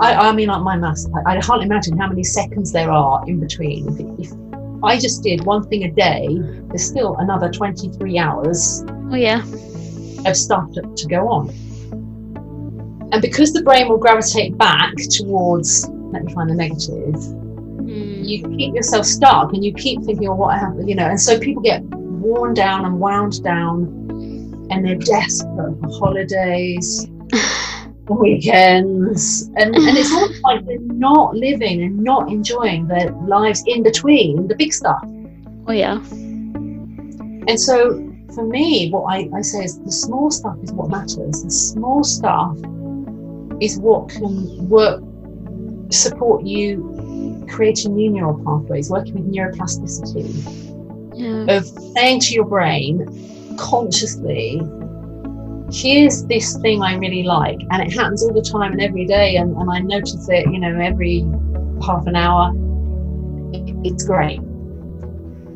I, 0.00 0.14
I 0.14 0.32
mean, 0.32 0.48
like 0.48 0.62
my 0.62 0.76
maths, 0.76 1.06
I, 1.26 1.36
I 1.36 1.40
can't 1.40 1.62
imagine 1.62 1.98
how 1.98 2.08
many 2.08 2.24
seconds 2.24 2.72
there 2.72 2.90
are 2.90 3.22
in 3.28 3.38
between. 3.40 3.88
If, 4.18 4.26
if 4.30 4.32
I 4.82 4.98
just 4.98 5.22
did 5.22 5.44
one 5.44 5.64
thing 5.68 5.84
a 5.84 5.90
day, 5.90 6.28
there's 6.68 6.84
still 6.84 7.16
another 7.16 7.50
23 7.50 8.18
hours 8.18 8.84
Oh 9.10 9.14
yeah. 9.14 9.42
of 10.24 10.36
stuff 10.36 10.72
to, 10.72 10.82
to 10.82 11.06
go 11.08 11.28
on. 11.28 11.50
And 13.12 13.20
because 13.22 13.52
the 13.52 13.62
brain 13.62 13.88
will 13.88 13.98
gravitate 13.98 14.56
back 14.58 14.94
towards, 15.10 15.86
let 15.88 16.24
me 16.24 16.32
find 16.32 16.50
the 16.50 16.54
negative, 16.54 17.14
Mm. 17.86 18.26
you 18.26 18.42
keep 18.56 18.74
yourself 18.74 19.06
stuck 19.06 19.52
and 19.52 19.64
you 19.64 19.72
keep 19.72 20.02
thinking, 20.02 20.26
oh, 20.28 20.34
what 20.34 20.58
happened, 20.58 20.88
you 20.88 20.96
know, 20.96 21.04
and 21.06 21.20
so 21.20 21.38
people 21.38 21.62
get 21.62 21.84
worn 21.84 22.52
down 22.52 22.84
and 22.84 22.98
wound 22.98 23.40
down 23.44 24.05
and 24.70 24.84
they're 24.84 24.96
mm. 24.96 25.04
desperate 25.04 25.80
for 25.80 25.88
holidays, 25.98 27.06
weekends, 28.08 29.48
and, 29.56 29.74
and 29.74 29.98
it's 29.98 30.12
almost 30.12 30.42
like 30.42 30.64
they're 30.66 30.78
not 30.80 31.34
living 31.34 31.82
and 31.82 31.98
not 31.98 32.30
enjoying 32.30 32.86
their 32.86 33.10
lives 33.10 33.62
in 33.66 33.82
between 33.82 34.48
the 34.48 34.54
big 34.54 34.72
stuff. 34.72 35.02
Oh 35.66 35.72
yeah. 35.72 35.96
And 37.48 37.60
so 37.60 38.12
for 38.34 38.44
me, 38.44 38.90
what 38.90 39.04
I, 39.04 39.28
I 39.34 39.42
say 39.42 39.64
is 39.64 39.78
the 39.80 39.92
small 39.92 40.30
stuff 40.30 40.56
is 40.62 40.72
what 40.72 40.90
matters. 40.90 41.42
The 41.42 41.50
small 41.50 42.04
stuff 42.04 42.56
is 43.60 43.78
what 43.78 44.10
can 44.10 44.68
work, 44.68 45.02
support 45.90 46.44
you 46.44 47.44
creating 47.48 47.94
new 47.94 48.10
neural 48.10 48.38
pathways, 48.44 48.90
working 48.90 49.14
with 49.14 49.32
neuroplasticity, 49.32 50.26
Yeah. 51.14 51.56
of 51.56 51.66
saying 51.66 52.20
to 52.20 52.34
your 52.34 52.44
brain 52.44 53.06
consciously, 53.56 54.60
here's 55.72 56.24
this 56.26 56.56
thing 56.58 56.82
I 56.82 56.96
really 56.96 57.22
like. 57.22 57.58
And 57.70 57.82
it 57.82 57.92
happens 57.92 58.22
all 58.22 58.32
the 58.32 58.42
time 58.42 58.72
and 58.72 58.80
every 58.80 59.04
day. 59.06 59.36
And, 59.36 59.56
and 59.56 59.70
I 59.70 59.80
notice 59.80 60.28
it, 60.28 60.46
you 60.46 60.58
know, 60.58 60.78
every 60.78 61.24
half 61.84 62.06
an 62.06 62.16
hour. 62.16 62.52
It's 63.84 64.04
great. 64.04 64.40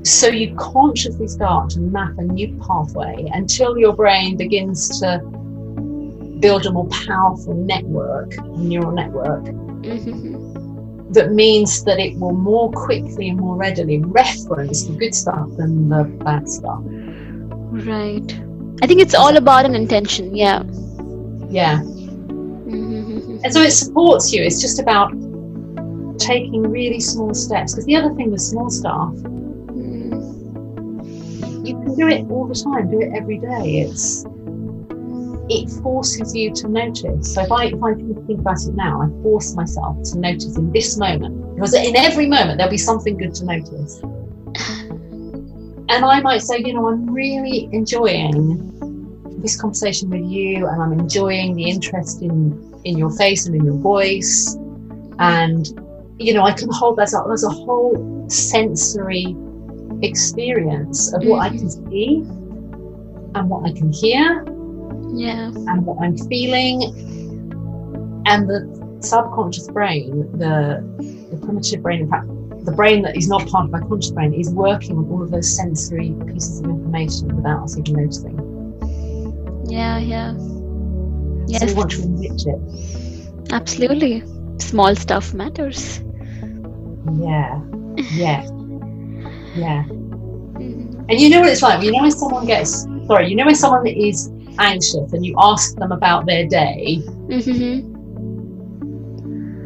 So 0.03 0.29
you 0.29 0.55
consciously 0.57 1.29
start 1.29 1.71
to 1.71 1.81
map 1.81 2.17
a 2.19 2.23
new 2.23 2.57
pathway 2.67 3.29
until 3.35 3.77
your 3.77 3.95
brain 3.95 4.37
begins 4.37 5.01
to 5.01 5.19
build 6.41 6.65
a 6.67 6.73
more 6.73 6.89
powerful 6.89 7.55
network, 7.55 8.35
neural 8.57 8.93
network, 8.93 9.45
Mhm. 9.45 11.13
that 11.13 11.33
means 11.33 11.85
that 11.85 11.99
it 11.99 12.19
will 12.19 12.33
more 12.33 12.71
quickly 12.71 13.29
and 13.29 13.39
more 13.39 13.57
readily 13.57 13.99
reference 13.99 14.85
the 14.85 14.95
good 14.95 15.15
stuff 15.15 15.49
than 15.57 15.89
the 15.91 16.05
bad 16.05 16.49
stuff. 16.49 16.83
Right. 17.71 18.41
I 18.83 18.87
think 18.87 19.01
it's 19.01 19.15
all 19.15 19.37
about 19.37 19.65
an 19.67 19.75
intention. 19.75 20.35
Yeah. 20.35 20.63
Yeah. 21.49 21.81
Mhm. 21.83 23.41
And 23.45 23.53
so 23.53 23.61
it 23.61 23.73
supports 23.73 24.33
you. 24.33 24.43
It's 24.43 24.61
just 24.61 24.79
about 24.81 25.13
taking 26.19 26.63
really 26.63 27.01
small 27.01 27.35
steps. 27.35 27.73
Because 27.75 27.85
the 27.87 27.97
other 27.97 28.15
thing 28.15 28.31
with 28.31 28.41
small 28.41 28.71
stuff, 28.71 29.15
Mm. 29.75 31.67
you 31.67 31.75
can 31.81 31.95
do 31.95 32.09
it 32.09 32.31
all 32.31 32.47
the 32.47 32.55
time, 32.55 32.91
do 32.91 33.01
it 33.01 33.13
every 33.15 33.39
day. 33.39 33.81
It's 33.83 34.25
it 35.49 35.69
forces 35.83 36.33
you 36.35 36.53
to 36.55 36.69
notice. 36.69 37.35
So 37.35 37.43
if 37.43 37.51
I 37.51 37.65
if 37.67 37.83
I 37.83 37.95
think 37.95 38.41
about 38.41 38.63
it 38.63 38.75
now, 38.75 39.03
I 39.03 39.09
force 39.23 39.55
myself 39.57 40.01
to 40.13 40.19
notice 40.19 40.57
in 40.57 40.71
this 40.73 40.97
moment. 40.97 41.35
Because 41.55 41.75
in 41.75 41.97
every 41.97 42.27
moment 42.27 42.59
there'll 42.59 42.71
be 42.71 42.79
something 42.79 43.17
good 43.17 43.35
to 43.35 43.45
notice. 43.45 44.01
And 45.91 46.05
I 46.05 46.21
might 46.21 46.43
say, 46.43 46.59
you 46.59 46.73
know, 46.73 46.89
I'm 46.89 47.11
really 47.11 47.69
enjoying 47.73 48.71
this 49.43 49.61
conversation 49.61 50.11
with 50.11 50.23
you 50.23 50.67
and 50.67 50.81
I'm 50.81 50.93
enjoying 50.93 51.57
the 51.57 51.69
interest 51.69 52.23
in 52.23 52.71
in 52.85 52.97
your 52.97 53.11
face 53.11 53.47
and 53.47 53.55
in 53.55 53.65
your 53.65 53.77
voice. 53.79 54.57
And 55.19 55.67
you 56.19 56.35
know, 56.35 56.45
I 56.45 56.53
can 56.53 56.69
hold 56.71 56.97
that 56.99 57.13
up. 57.15 57.27
There's 57.27 57.45
a 57.45 57.51
whole 57.51 58.29
sensory 58.29 59.37
experience 60.03 61.13
of 61.13 61.25
what 61.25 61.41
I 61.41 61.49
can 61.49 61.67
mm-hmm. 61.69 61.91
see 61.91 62.17
and 63.35 63.49
what 63.49 63.69
I 63.69 63.73
can 63.73 63.93
hear 63.93 64.45
Yeah. 65.13 65.47
and 65.47 65.87
what 65.87 65.99
I'm 66.03 66.17
feeling. 66.17 66.83
And 68.27 68.49
the 68.49 68.99
subconscious 69.01 69.69
brain, 69.69 70.31
the, 70.39 70.85
the 71.31 71.37
primitive 71.39 71.83
brain, 71.83 72.01
in 72.03 72.11
fact, 72.11 72.27
the 72.65 72.73
brain 72.73 73.03
that 73.03 73.17
is 73.17 73.29
not 73.29 73.47
part 73.47 73.65
of 73.67 73.71
my 73.73 73.81
conscious 73.81 74.13
brain 74.13 74.33
is 74.35 74.51
working 74.51 74.97
on 74.99 75.07
all 75.09 75.23
of 75.23 75.31
those 75.31 75.55
sensory 75.55 76.17
pieces 76.27 76.61
of 76.61 76.69
information 76.69 77.35
without 77.37 77.63
us 77.65 77.79
even 77.79 77.95
noticing. 77.97 78.41
Yeah. 79.65 79.99
Yeah. 79.99 80.35
So 81.51 81.65
Yes. 81.65 81.67
we 81.67 81.75
want 81.75 81.91
to 81.93 82.03
enrich 82.03 82.45
it. 82.47 82.61
Absolutely. 83.51 84.23
Small 84.61 84.95
stuff 84.97 85.35
matters. 85.35 86.03
Yeah. 87.05 87.61
Yeah. 88.09 88.43
Yeah. 89.55 89.85
Mhm. 90.59 91.07
And 91.09 91.21
you 91.21 91.29
know 91.31 91.41
what 91.41 91.51
it's 91.51 91.63
like? 91.63 91.83
You 91.83 91.93
know 91.93 92.03
when 92.03 92.11
someone 92.13 92.47
gets 92.47 92.87
sorry, 93.07 93.29
you 93.29 93.37
know 93.37 93.45
when 93.47 93.55
someone 93.55 93.87
is 93.87 94.31
anxious 94.59 95.13
and 95.13 95.25
you 95.25 95.35
ask 95.39 95.77
them 95.77 95.93
about 95.93 96.27
their 96.27 96.47
day 96.47 97.03
Mhm. 97.29 97.90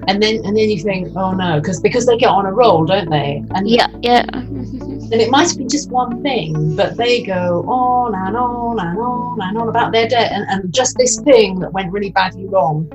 And 0.09 0.23
then 0.23 0.37
and 0.45 0.57
then 0.57 0.69
you 0.71 0.79
think, 0.81 1.13
oh 1.17 1.33
no, 1.33 1.61
because 1.61 1.81
because 1.81 2.07
they 2.07 2.17
get 2.17 2.29
on 2.29 2.47
a 2.47 2.53
roll, 2.53 2.85
don't 2.85 3.11
they? 3.11 3.43
And 3.55 3.69
Yeah. 3.69 3.89
Yeah. 4.03 4.25
And 4.33 5.21
it 5.21 5.31
might 5.31 5.57
be 5.57 5.67
just 5.67 5.91
one 5.91 6.23
thing, 6.23 6.75
but 6.77 6.97
they 6.97 7.23
go 7.23 7.63
on 7.69 8.15
and 8.15 8.37
on 8.37 8.79
and 8.81 8.99
on 8.99 9.39
and 9.41 9.59
on 9.59 9.69
about 9.69 9.93
their 9.93 10.09
debt 10.09 10.33
and, 10.33 10.47
and 10.49 10.73
just 10.75 10.97
this 10.97 11.21
thing 11.21 11.59
that 11.61 11.73
went 11.73 11.93
really 11.93 12.11
badly 12.11 12.47
wrong. 12.47 12.89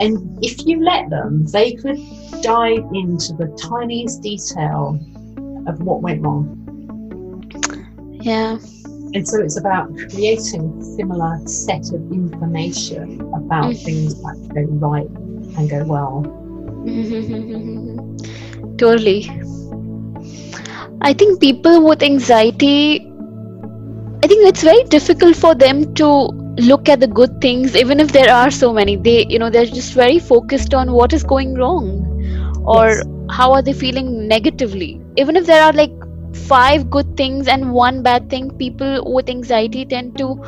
And 0.00 0.38
if 0.42 0.66
you 0.66 0.82
let 0.82 1.10
them, 1.10 1.44
they 1.46 1.72
could 1.72 1.98
dive 2.42 2.84
into 2.92 3.32
the 3.34 3.48
tiniest 3.60 4.22
detail 4.22 4.98
of 5.66 5.80
what 5.82 6.02
went 6.02 6.22
wrong. 6.22 6.60
Yeah. 8.22 8.58
And 9.14 9.26
so 9.28 9.40
it's 9.40 9.56
about 9.58 9.94
creating 10.10 10.78
a 10.80 10.84
similar 10.96 11.38
set 11.46 11.92
of 11.92 12.00
information 12.12 13.20
about 13.34 13.70
Mm. 13.70 13.84
things 13.84 14.14
that 14.22 14.36
go 14.54 14.62
right 14.88 15.08
and 15.56 15.68
go 15.70 15.84
well. 15.84 16.24
totally. 18.78 19.30
I 21.00 21.12
think 21.12 21.40
people 21.40 21.84
with 21.86 22.02
anxiety, 22.02 23.06
I 24.22 24.26
think 24.26 24.46
it's 24.48 24.62
very 24.62 24.82
difficult 24.84 25.36
for 25.36 25.54
them 25.54 25.94
to 25.94 26.06
look 26.70 26.88
at 26.88 27.00
the 27.00 27.06
good 27.06 27.40
things, 27.40 27.76
even 27.76 28.00
if 28.00 28.12
there 28.12 28.30
are 28.32 28.50
so 28.50 28.72
many. 28.72 28.96
They, 28.96 29.26
you 29.28 29.38
know, 29.38 29.50
they're 29.50 29.66
just 29.66 29.92
very 29.94 30.18
focused 30.18 30.74
on 30.74 30.92
what 30.92 31.12
is 31.12 31.22
going 31.24 31.54
wrong 31.54 32.04
or 32.64 32.86
Yes. 32.86 33.02
how 33.30 33.52
are 33.52 33.62
they 33.62 33.72
feeling 33.72 34.26
negatively. 34.28 35.00
Even 35.16 35.36
if 35.36 35.46
there 35.46 35.62
are 35.62 35.72
like 35.72 35.92
five 36.34 36.90
good 36.90 37.16
things 37.16 37.48
and 37.48 37.72
one 37.72 38.02
bad 38.02 38.30
thing, 38.30 38.50
people 38.58 39.12
with 39.14 39.28
anxiety 39.28 39.84
tend 39.84 40.16
to 40.18 40.40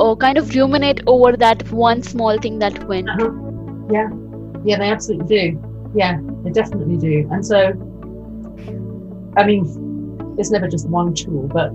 uh, 0.00 0.14
kind 0.16 0.38
of 0.38 0.54
ruminate 0.54 1.00
over 1.06 1.36
that 1.36 1.70
one 1.72 2.02
small 2.02 2.38
thing 2.38 2.58
that 2.58 2.84
went. 2.88 3.08
Uh-huh. 3.20 3.47
Yeah, 3.90 4.08
yeah, 4.64 4.78
they 4.78 4.90
absolutely 4.90 5.26
do. 5.26 5.90
Yeah, 5.94 6.18
they 6.44 6.50
definitely 6.50 6.96
do. 6.96 7.28
And 7.30 7.44
so, 7.44 7.68
I 9.36 9.44
mean, 9.44 10.34
there's 10.36 10.50
never 10.50 10.68
just 10.68 10.88
one 10.88 11.14
tool, 11.14 11.48
but 11.48 11.72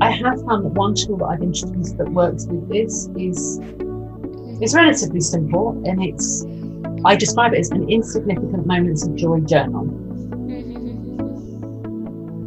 I 0.00 0.10
have 0.10 0.44
found 0.44 0.64
that 0.64 0.72
one 0.72 0.94
tool 0.94 1.16
that 1.18 1.26
I've 1.26 1.42
introduced 1.42 1.96
that 1.98 2.08
works 2.10 2.46
with 2.46 2.68
this 2.68 3.08
is 3.16 3.60
it's 4.60 4.74
relatively 4.74 5.20
simple 5.20 5.80
and 5.86 6.02
it's 6.02 6.44
I 7.04 7.14
describe 7.14 7.52
it 7.54 7.60
as 7.60 7.70
an 7.70 7.88
insignificant 7.88 8.66
moments 8.66 9.06
of 9.06 9.14
joy 9.14 9.40
journal. 9.40 9.84
Mm-hmm. 9.84 11.18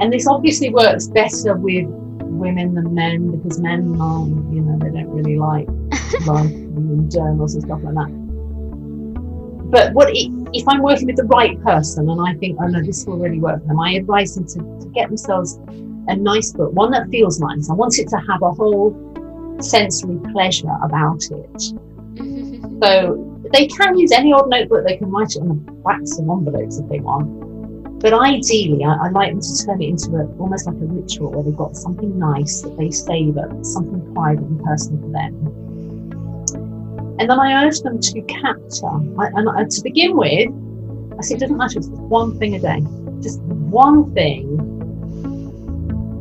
And 0.01 0.11
this 0.11 0.27
obviously 0.27 0.69
works 0.69 1.07
better 1.07 1.55
with 1.55 1.85
women 1.87 2.73
than 2.73 2.93
men 2.93 3.31
because 3.31 3.59
men 3.59 3.99
are, 4.01 4.27
you 4.53 4.61
know, 4.61 4.77
they 4.79 4.89
don't 4.89 5.09
really 5.09 5.37
like 5.37 5.67
writing 6.27 7.09
journals 7.09 7.55
and 7.55 7.63
stuff 7.63 7.81
like 7.83 7.95
that. 7.95 8.28
But 9.69 9.93
what 9.93 10.09
if 10.11 10.67
I'm 10.67 10.81
working 10.81 11.07
with 11.07 11.17
the 11.17 11.25
right 11.25 11.61
person 11.63 12.09
and 12.09 12.19
I 12.27 12.33
think, 12.35 12.57
oh 12.59 12.67
no, 12.67 12.81
this 12.81 13.05
will 13.05 13.17
really 13.17 13.39
work 13.39 13.61
for 13.61 13.67
them, 13.67 13.79
I 13.79 13.93
advise 13.93 14.35
them 14.35 14.45
to, 14.47 14.57
to 14.83 14.91
get 14.93 15.09
themselves 15.09 15.59
a 16.07 16.15
nice 16.15 16.51
book, 16.51 16.73
one 16.73 16.89
that 16.91 17.07
feels 17.09 17.39
nice. 17.39 17.69
I 17.69 17.73
want 17.73 17.99
it 17.99 18.09
to 18.09 18.17
have 18.17 18.41
a 18.41 18.51
whole 18.51 18.95
sensory 19.59 20.19
pleasure 20.31 20.75
about 20.81 21.21
it. 21.23 21.61
so 22.83 23.41
they 23.53 23.67
can 23.67 23.97
use 23.97 24.11
any 24.11 24.33
old 24.33 24.49
notebook, 24.49 24.85
they 24.87 24.97
can 24.97 25.11
write 25.11 25.35
it 25.35 25.39
on 25.41 25.49
the 25.49 25.71
backs 25.83 26.17
of 26.17 26.27
envelopes 26.27 26.79
if 26.79 26.89
they 26.89 26.99
want. 26.99 27.99
But 27.99 28.13
ideally, 28.13 28.85
I, 28.85 28.95
I, 28.95 29.09
like 29.09 29.31
them 29.31 29.41
to 29.41 29.65
turn 29.65 29.81
it 29.81 29.89
into 29.89 30.15
a, 30.15 30.25
almost 30.37 30.65
like 30.65 30.75
a 30.75 30.85
ritual 30.85 31.31
where 31.31 31.43
they've 31.43 31.55
got 31.55 31.75
something 31.75 32.17
nice 32.17 32.61
that 32.61 32.77
they 32.77 32.89
savour, 32.91 33.51
something 33.61 34.13
private 34.13 34.45
and 34.45 34.63
personal 34.63 35.01
for 35.01 35.09
them. 35.09 35.58
And 37.19 37.29
then 37.29 37.37
I 37.37 37.65
urge 37.65 37.81
them 37.81 37.99
to 37.99 38.21
capture. 38.21 38.87
I, 38.87 39.27
and 39.35 39.49
I, 39.49 39.65
to 39.65 39.81
begin 39.83 40.15
with, 40.15 40.49
I 41.19 41.21
say 41.21 41.35
it 41.35 41.39
doesn't 41.41 41.57
matter, 41.57 41.79
it's 41.79 41.87
just 41.89 42.01
one 42.01 42.39
thing 42.39 42.55
a 42.55 42.59
day. 42.59 42.81
Just 43.21 43.41
one 43.41 44.13
thing. 44.13 44.57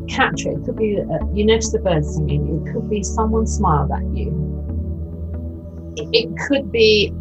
Capture 0.08 0.50
it. 0.50 0.58
It 0.58 0.64
could 0.64 0.76
be, 0.76 0.98
uh, 1.00 1.24
you 1.32 1.46
notice 1.46 1.70
the 1.70 1.78
birds 1.78 2.16
singing, 2.16 2.66
it 2.66 2.72
could 2.72 2.90
be 2.90 3.04
someone 3.04 3.46
smiled 3.46 3.92
at 3.92 4.02
you. 4.08 4.34
It, 5.96 6.08
it 6.12 6.36
could 6.48 6.72
be 6.72 7.12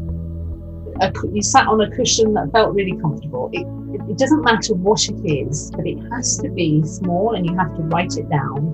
a, 0.99 1.13
you 1.31 1.43
sat 1.43 1.67
on 1.67 1.79
a 1.81 1.95
cushion 1.95 2.33
that 2.33 2.51
felt 2.51 2.73
really 2.73 2.97
comfortable. 2.99 3.51
It, 3.53 3.67
it, 3.93 4.01
it 4.09 4.17
doesn't 4.17 4.41
matter 4.41 4.73
what 4.73 5.07
it 5.07 5.23
is, 5.23 5.69
but 5.69 5.85
it 5.85 5.99
has 6.11 6.37
to 6.39 6.49
be 6.49 6.83
small 6.83 7.35
and 7.35 7.45
you 7.45 7.55
have 7.55 7.75
to 7.75 7.83
write 7.83 8.17
it 8.17 8.27
down. 8.27 8.73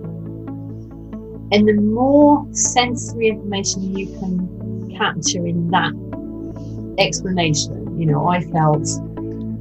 And 1.51 1.67
the 1.67 1.73
more 1.73 2.47
sensory 2.53 3.27
information 3.27 3.97
you 3.97 4.07
can 4.17 4.62
capture 4.97 5.45
in 5.45 5.69
that 5.71 5.93
explanation, 6.97 7.99
you 7.99 8.06
know, 8.06 8.27
I 8.27 8.41
felt, 8.41 8.88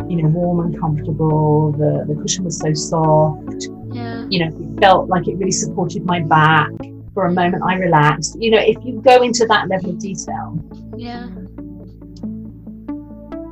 you 0.09 0.23
know, 0.23 0.29
warm 0.29 0.61
and 0.61 0.79
comfortable. 0.79 1.73
The, 1.73 2.05
the 2.12 2.21
cushion 2.21 2.45
was 2.45 2.59
so 2.59 2.73
soft. 2.75 3.68
Yeah. 3.92 4.27
You 4.29 4.40
know, 4.40 4.57
it 4.57 4.81
felt 4.81 5.09
like 5.09 5.29
it 5.29 5.37
really 5.37 5.53
supported 5.53 6.05
my 6.05 6.21
back. 6.21 6.71
For 7.14 7.27
a 7.27 7.33
moment, 7.33 7.62
I 7.62 7.75
relaxed. 7.75 8.40
You 8.40 8.53
know, 8.53 8.59
if 8.59 8.77
you 8.85 9.03
go 9.03 9.23
into 9.23 9.47
that 9.47 9.68
level 9.68 9.90
of 9.90 9.99
detail, 9.99 10.59
yeah 10.97 11.29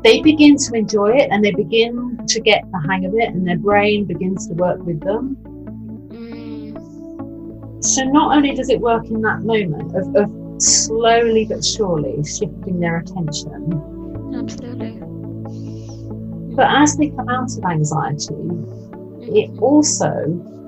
they 0.03 0.21
begin 0.23 0.57
to 0.57 0.75
enjoy 0.75 1.17
it 1.17 1.29
and 1.31 1.45
they 1.45 1.53
begin 1.53 2.19
to 2.27 2.41
get 2.41 2.63
the 2.73 2.81
hang 2.89 3.05
of 3.05 3.15
it 3.15 3.29
and 3.29 3.47
their 3.47 3.59
brain 3.59 4.07
begins 4.07 4.47
to 4.49 4.55
work 4.55 4.79
with 4.81 5.01
them. 5.01 5.37
Mm. 6.09 7.85
So 7.85 8.05
not 8.05 8.35
only 8.35 8.55
does 8.55 8.71
it 8.71 8.81
work 8.81 9.07
in 9.07 9.21
that 9.23 9.41
moment 9.41 9.95
of, 9.95 10.15
of 10.17 10.40
slowly 10.63 11.47
but 11.47 11.65
surely 11.65 12.23
shifting 12.25 12.81
their 12.81 12.99
attention. 12.99 13.73
Absolutely. 14.37 15.01
But 16.55 16.67
as 16.69 16.97
they 16.97 17.09
come 17.11 17.29
out 17.29 17.51
of 17.57 17.65
anxiety, 17.65 18.35
it 19.23 19.51
also 19.61 20.11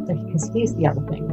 because 0.07 0.50
here's 0.55 0.74
the 0.74 0.87
other 0.87 1.00
thing. 1.09 1.28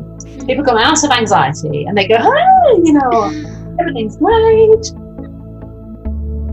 People 0.46 0.64
come 0.64 0.78
out 0.78 1.04
of 1.04 1.12
anxiety 1.12 1.86
and 1.86 1.98
they 1.98 2.08
go, 2.08 2.18
"Oh, 2.20 2.82
you 2.84 2.94
know, 2.94 3.32
everything's 3.80 4.18
great," 4.18 4.92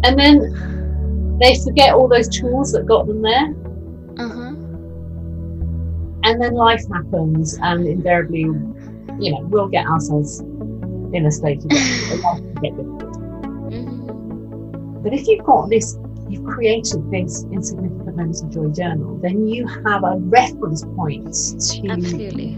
and 0.05 0.19
then 0.19 1.39
they 1.41 1.59
forget 1.59 1.95
all 1.95 2.09
those 2.09 2.29
tools 2.29 2.73
that 2.73 2.87
got 2.87 3.07
them 3.07 3.23
there. 3.23 3.55
Uh-huh. 4.19 4.53
And 6.25 6.41
then 6.43 6.55
life 6.55 6.83
happens, 6.93 7.59
and 7.61 7.87
invariably, 7.87 8.41
you 9.21 9.33
know, 9.33 9.41
we'll 9.49 9.69
get 9.69 9.87
ourselves 9.87 10.43
in 11.17 11.27
a 11.27 11.31
state 11.33 11.59
of 11.59 11.71
mm-hmm. 11.71 12.93
But 15.03 15.13
if 15.13 15.27
you've 15.27 15.45
got 15.45 15.69
this, 15.71 15.97
you've 16.29 16.45
created 16.45 17.11
this 17.11 17.45
insignificant 17.53 18.17
moments 18.17 18.43
of 18.43 18.51
joy 18.51 18.69
journal, 18.69 19.17
then 19.19 19.47
you 19.47 19.67
have 19.67 20.05
a 20.05 20.17
reference 20.19 20.85
point 20.97 21.25
to 21.25 21.89
Absolutely. 21.89 22.57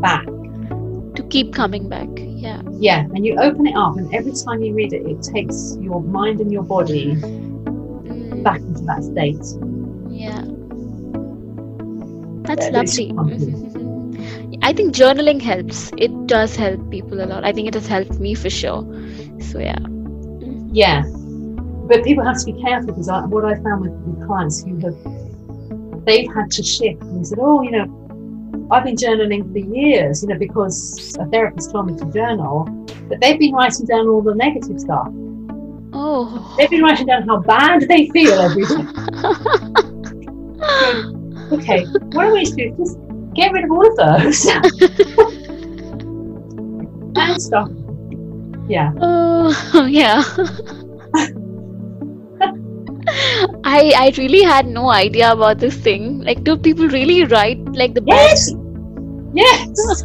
back. 0.00 0.26
To 0.26 1.22
keep 1.28 1.52
coming 1.52 1.88
back. 1.88 2.08
Yeah. 2.16 2.62
Yeah. 2.72 3.06
And 3.14 3.26
you 3.26 3.36
open 3.38 3.66
it 3.66 3.74
up, 3.76 3.96
and 3.96 4.14
every 4.14 4.32
time 4.32 4.62
you 4.62 4.72
read 4.72 4.92
it, 4.92 5.04
it 5.06 5.22
takes 5.22 5.76
your 5.80 6.00
mind 6.00 6.40
and 6.40 6.52
your 6.52 6.62
body 6.62 7.16
back 8.42 8.60
into 8.60 8.82
that 8.82 9.02
state. 9.02 9.44
Yeah. 10.08 10.44
That's 12.46 12.70
lovely. 12.70 13.69
I 14.62 14.72
think 14.72 14.94
journaling 14.94 15.40
helps. 15.40 15.90
It 15.96 16.26
does 16.26 16.54
help 16.54 16.90
people 16.90 17.22
a 17.22 17.26
lot. 17.26 17.44
I 17.44 17.52
think 17.52 17.68
it 17.68 17.74
has 17.74 17.86
helped 17.86 18.20
me 18.20 18.34
for 18.34 18.50
sure. 18.50 18.82
So, 19.40 19.58
yeah. 19.58 19.78
Yeah. 20.72 21.02
But 21.88 22.04
people 22.04 22.24
have 22.24 22.38
to 22.40 22.52
be 22.52 22.60
careful 22.60 22.88
because 22.88 23.08
I, 23.08 23.24
what 23.26 23.44
I 23.44 23.54
found 23.56 23.82
with, 23.82 23.92
with 23.92 24.26
clients 24.26 24.62
who 24.62 24.78
have, 24.80 26.04
they've 26.04 26.32
had 26.32 26.50
to 26.52 26.62
shift 26.62 27.02
and 27.02 27.20
they 27.20 27.24
said, 27.24 27.38
oh, 27.40 27.62
you 27.62 27.70
know, 27.70 28.68
I've 28.70 28.84
been 28.84 28.96
journaling 28.96 29.50
for 29.50 29.58
years, 29.58 30.22
you 30.22 30.28
know, 30.28 30.38
because 30.38 31.16
a 31.18 31.26
therapist 31.26 31.72
told 31.72 31.86
me 31.86 31.96
to 31.98 32.04
journal, 32.12 32.64
but 33.08 33.20
they've 33.20 33.38
been 33.38 33.54
writing 33.54 33.86
down 33.86 34.08
all 34.08 34.22
the 34.22 34.34
negative 34.34 34.78
stuff. 34.78 35.08
Oh. 35.92 36.54
They've 36.56 36.70
been 36.70 36.82
writing 36.82 37.06
down 37.06 37.26
how 37.26 37.38
bad 37.38 37.88
they 37.88 38.08
feel 38.10 38.34
every 38.34 38.64
day. 38.64 38.74
okay, 41.52 41.84
what 42.12 42.26
are 42.26 42.32
we 42.32 42.44
to 42.44 42.54
do? 42.54 42.76
Just 42.76 42.98
get 43.40 43.52
rid 43.52 43.64
of 43.64 43.70
all 43.70 43.86
of 43.86 43.96
those. 43.96 44.46
and 47.16 47.42
stop. 47.42 47.70
Yeah. 48.68 48.92
Oh, 49.00 49.86
yeah. 49.90 50.22
I 53.64 53.92
I 53.96 54.12
really 54.16 54.42
had 54.42 54.66
no 54.66 54.90
idea 54.90 55.32
about 55.32 55.58
this 55.58 55.74
thing. 55.74 56.20
Like, 56.20 56.44
do 56.44 56.56
people 56.56 56.88
really 56.88 57.24
write 57.24 57.58
like 57.72 57.94
the 57.94 58.02
yes, 58.06 58.52
yes, 59.32 60.02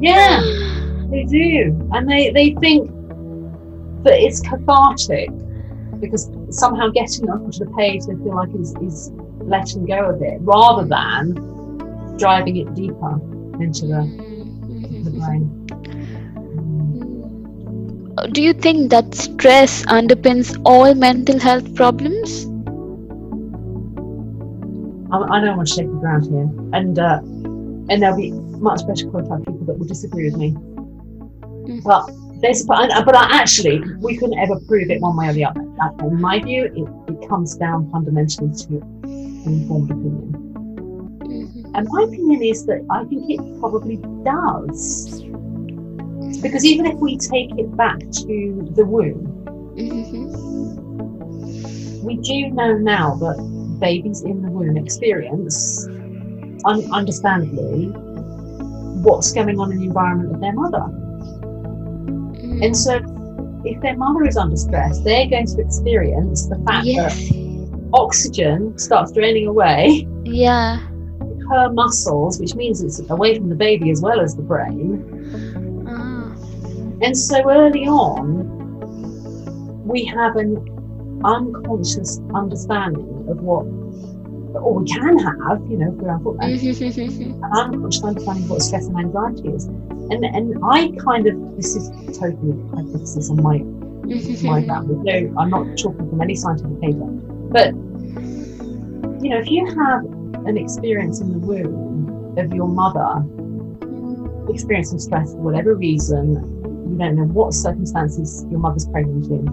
yeah, 0.00 0.40
they 1.10 1.24
do, 1.24 1.74
and 1.92 2.08
they 2.08 2.30
they 2.30 2.54
think 2.60 2.90
but 4.02 4.12
it's 4.12 4.40
cathartic 4.40 5.30
because 6.00 6.30
somehow 6.50 6.88
getting 6.88 7.28
onto 7.28 7.64
the 7.64 7.70
page 7.76 8.06
they 8.06 8.14
feel 8.14 8.36
like 8.36 8.54
is, 8.54 8.74
is 8.80 9.10
letting 9.40 9.84
go 9.86 10.10
of 10.10 10.22
it 10.22 10.38
rather 10.42 10.86
than 10.86 11.47
driving 12.18 12.56
it 12.56 12.74
deeper 12.74 13.14
into 13.62 13.86
the, 13.86 14.00
into 14.00 15.10
the 15.10 15.18
brain. 15.18 15.54
Do 18.32 18.42
you 18.42 18.52
think 18.52 18.90
that 18.90 19.14
stress 19.14 19.84
underpins 19.86 20.60
all 20.64 20.94
mental 20.94 21.38
health 21.38 21.74
problems? 21.74 22.46
I, 25.10 25.40
don't 25.40 25.56
want 25.56 25.68
to 25.68 25.74
shake 25.74 25.86
the 25.86 25.96
ground 25.96 26.24
here, 26.26 26.50
and 26.78 26.98
uh, 26.98 27.20
and 27.88 28.02
there'll 28.02 28.16
be 28.16 28.32
much 28.60 28.86
better 28.86 29.08
qualified 29.08 29.46
people 29.46 29.64
that 29.64 29.78
will 29.78 29.86
disagree 29.86 30.24
with 30.24 30.36
me. 30.36 30.52
Mm. 30.52 31.82
Well, 31.82 32.06
there's, 32.40 32.64
but, 32.64 32.90
but 33.04 33.14
actually, 33.16 33.82
we 34.00 34.16
couldn't 34.16 34.38
ever 34.38 34.60
prove 34.66 34.90
it 34.90 35.00
one 35.00 35.16
way 35.16 35.28
or 35.28 35.32
the 35.32 35.44
other. 35.46 35.60
In 36.06 36.20
my 36.20 36.40
view, 36.40 36.64
it, 36.64 37.12
it 37.12 37.28
comes 37.28 37.56
down 37.56 37.90
fundamentally 37.90 38.50
to 38.54 38.80
an 39.04 39.42
informed 39.46 39.90
opinion. 39.90 40.37
And 41.74 41.86
my 41.90 42.02
opinion 42.02 42.42
is 42.42 42.66
that 42.66 42.84
I 42.90 43.04
think 43.04 43.30
it 43.30 43.40
probably 43.60 43.96
does. 44.24 45.22
Because 46.42 46.64
even 46.64 46.86
if 46.86 46.96
we 46.98 47.16
take 47.16 47.50
it 47.58 47.76
back 47.76 47.98
to 47.98 48.68
the 48.74 48.84
womb, 48.84 49.26
mm-hmm. 49.76 50.32
we 52.04 52.16
do 52.16 52.50
know 52.50 52.76
now 52.76 53.16
that 53.16 53.36
babies 53.80 54.22
in 54.22 54.42
the 54.42 54.50
womb 54.50 54.76
experience, 54.76 55.86
un- 56.64 56.88
understandably, 56.92 57.86
what's 59.02 59.32
going 59.32 59.58
on 59.58 59.72
in 59.72 59.78
the 59.78 59.84
environment 59.84 60.34
of 60.34 60.40
their 60.40 60.52
mother. 60.52 60.84
And 62.64 62.76
so, 62.76 63.00
if 63.64 63.80
their 63.80 63.96
mother 63.96 64.24
is 64.24 64.36
under 64.36 64.56
stress, 64.56 65.00
they're 65.00 65.28
going 65.28 65.46
to 65.46 65.60
experience 65.60 66.46
the 66.48 66.56
fact 66.66 66.86
yes. 66.86 67.28
that 67.28 67.90
oxygen 67.92 68.76
starts 68.78 69.12
draining 69.12 69.46
away. 69.46 70.06
Yeah. 70.24 70.87
Her 71.50 71.70
muscles, 71.72 72.40
which 72.40 72.54
means 72.54 72.82
it's 72.82 73.00
away 73.10 73.36
from 73.36 73.48
the 73.48 73.54
baby 73.54 73.90
as 73.90 74.00
well 74.00 74.20
as 74.20 74.36
the 74.36 74.42
brain. 74.42 75.86
Ah. 75.88 76.32
And 77.02 77.16
so, 77.16 77.50
early 77.50 77.86
on, 77.86 78.46
we 79.86 80.04
have 80.04 80.36
an 80.36 80.56
unconscious 81.24 82.20
understanding 82.34 83.26
of 83.28 83.40
what 83.40 83.66
or 84.54 84.80
we 84.80 84.86
can 84.86 85.18
have, 85.18 85.60
you 85.70 85.76
know, 85.76 85.92
for 85.92 86.00
example, 86.00 86.36
an 86.40 87.40
unconscious 87.52 88.02
understanding 88.02 88.44
of 88.44 88.50
what 88.50 88.62
stress 88.62 88.86
and 88.86 88.96
anxiety 88.96 89.48
is. 89.48 89.66
And 89.66 90.24
and 90.24 90.58
I 90.64 90.90
kind 90.98 91.26
of 91.26 91.56
this 91.56 91.76
is 91.76 91.90
totally 92.18 92.58
hypothesis 92.74 93.30
on 93.30 93.42
my 93.42 93.58
my 94.42 94.62
family. 94.66 94.96
No, 95.02 95.38
I'm 95.38 95.50
not 95.50 95.76
talking 95.78 96.08
from 96.08 96.20
any 96.20 96.34
scientific 96.34 96.80
paper. 96.80 97.06
But, 97.50 97.74
you 99.22 99.30
know, 99.30 99.38
if 99.38 99.50
you 99.50 99.66
have 99.66 100.04
an 100.48 100.56
experience 100.56 101.20
in 101.20 101.32
the 101.32 101.38
womb 101.38 102.34
of 102.38 102.52
your 102.54 102.68
mother 102.68 103.24
experiencing 104.48 104.98
stress 104.98 105.32
for 105.32 105.38
whatever 105.38 105.74
reason, 105.74 106.34
you 106.90 106.96
don't 106.98 107.16
know 107.16 107.24
what 107.24 107.52
circumstances 107.52 108.46
your 108.50 108.58
mother's 108.58 108.86
pregnant 108.86 109.26
in, 109.26 109.46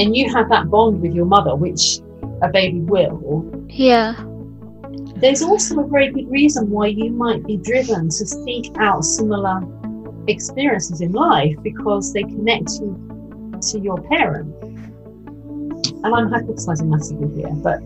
and 0.00 0.16
you 0.16 0.32
have 0.32 0.48
that 0.48 0.70
bond 0.70 1.00
with 1.00 1.14
your 1.14 1.26
mother, 1.26 1.54
which 1.54 1.98
a 2.42 2.48
baby 2.48 2.80
will. 2.80 3.44
Yeah. 3.68 4.14
There's 5.16 5.42
also 5.42 5.80
a 5.80 5.86
very 5.86 6.10
good 6.10 6.30
reason 6.30 6.70
why 6.70 6.88
you 6.88 7.10
might 7.10 7.46
be 7.46 7.56
driven 7.56 8.08
to 8.08 8.26
seek 8.26 8.70
out 8.78 9.04
similar 9.04 9.60
experiences 10.26 11.00
in 11.00 11.12
life 11.12 11.56
because 11.62 12.12
they 12.12 12.22
connect 12.22 12.70
you 12.80 13.60
to 13.70 13.78
your 13.78 14.00
parent. 14.02 14.54
And 14.62 16.14
I'm 16.14 16.28
hypothesizing 16.28 16.88
massively 16.88 17.42
here, 17.42 17.52
but 17.52 17.80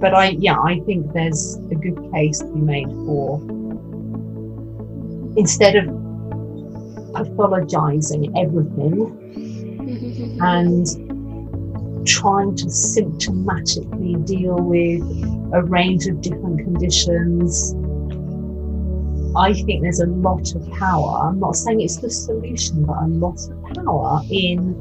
but 0.00 0.14
I 0.14 0.30
yeah, 0.30 0.58
I 0.58 0.80
think 0.80 1.12
there's 1.12 1.56
a 1.70 1.74
good 1.74 2.10
case 2.12 2.38
to 2.38 2.46
be 2.46 2.60
made 2.60 2.88
for 2.88 3.38
instead 5.36 5.76
of 5.76 5.84
pathologizing 7.12 8.32
everything 8.36 10.38
and 10.40 10.86
trying 12.06 12.56
to 12.56 12.66
symptomatically 12.66 14.24
deal 14.26 14.56
with 14.56 15.02
a 15.52 15.62
range 15.62 16.06
of 16.06 16.22
different 16.22 16.60
conditions. 16.60 17.74
I 19.36 19.52
think 19.52 19.82
there's 19.82 20.00
a 20.00 20.06
lot 20.06 20.54
of 20.54 20.68
power. 20.72 21.28
I'm 21.28 21.38
not 21.38 21.56
saying 21.56 21.82
it's 21.82 21.98
the 21.98 22.10
solution, 22.10 22.84
but 22.84 23.02
a 23.02 23.06
lot 23.06 23.38
of 23.48 23.62
power 23.84 24.22
in 24.30 24.74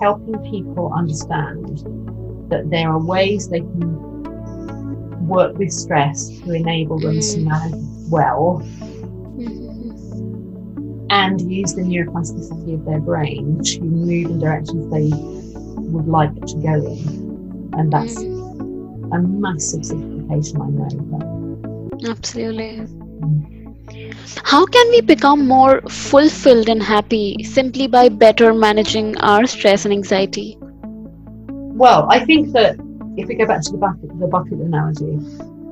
helping 0.00 0.38
people 0.50 0.92
understand 0.92 1.86
that 2.52 2.70
there 2.70 2.88
are 2.90 3.02
ways 3.02 3.48
they 3.48 3.60
can 3.60 5.26
work 5.26 5.56
with 5.56 5.72
stress 5.72 6.28
to 6.40 6.52
enable 6.52 6.98
them 6.98 7.14
to 7.14 7.38
mm. 7.38 7.44
manage 7.44 8.10
well 8.10 8.60
mm-hmm. 9.40 9.86
and 11.10 11.40
use 11.50 11.74
the 11.74 11.82
neuroplasticity 11.82 12.74
of 12.74 12.84
their 12.84 13.00
brain 13.00 13.58
to 13.64 13.80
move 13.80 14.30
in 14.30 14.38
directions 14.38 14.92
they 14.92 15.08
would 15.92 16.06
like 16.06 16.34
to 16.46 16.56
go 16.56 16.74
in. 16.74 17.70
And 17.78 17.92
that's 17.92 18.16
mm. 18.16 19.16
a 19.16 19.18
massive 19.22 19.84
simplification, 19.86 20.60
I 20.60 20.68
know. 20.68 22.10
Absolutely. 22.10 22.86
How 24.44 24.66
can 24.66 24.90
we 24.90 25.00
become 25.00 25.46
more 25.46 25.80
fulfilled 25.88 26.68
and 26.68 26.82
happy 26.82 27.42
simply 27.44 27.86
by 27.86 28.08
better 28.08 28.52
managing 28.52 29.16
our 29.18 29.46
stress 29.46 29.84
and 29.84 29.94
anxiety? 29.94 30.58
Well, 31.74 32.06
I 32.10 32.20
think 32.24 32.52
that 32.52 32.76
if 33.16 33.28
we 33.28 33.34
go 33.34 33.46
back 33.46 33.62
to 33.62 33.72
the 33.72 33.78
bucket, 33.78 34.18
the 34.18 34.26
bucket 34.26 34.52
analogy, 34.54 35.12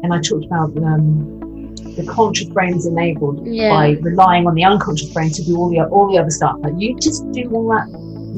and 0.02 0.12
I 0.12 0.20
talked 0.20 0.44
about 0.46 0.76
um, 0.78 1.74
the 1.96 2.04
conscious 2.08 2.48
brain 2.48 2.74
is 2.74 2.86
enabled 2.86 3.46
Yeah. 3.46 3.70
by 3.70 3.90
relying 4.00 4.46
on 4.46 4.54
the 4.54 4.64
unconscious 4.64 5.10
brain 5.12 5.30
to 5.30 5.44
do 5.44 5.56
all 5.56 5.68
the 5.70 5.82
all 5.84 6.10
the 6.10 6.18
other 6.18 6.30
stuff. 6.30 6.56
Like 6.60 6.74
you 6.78 6.96
just 6.98 7.30
do 7.32 7.50
all 7.52 7.68
that, 7.68 7.88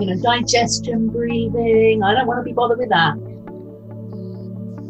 you 0.01 0.07
know, 0.07 0.17
digestion, 0.23 1.09
breathing. 1.09 2.03
I 2.03 2.15
don't 2.15 2.27
want 2.27 2.39
to 2.41 2.45
be 2.45 2.53
bothered 2.53 2.79
with 2.79 2.89
that. 2.91 3.15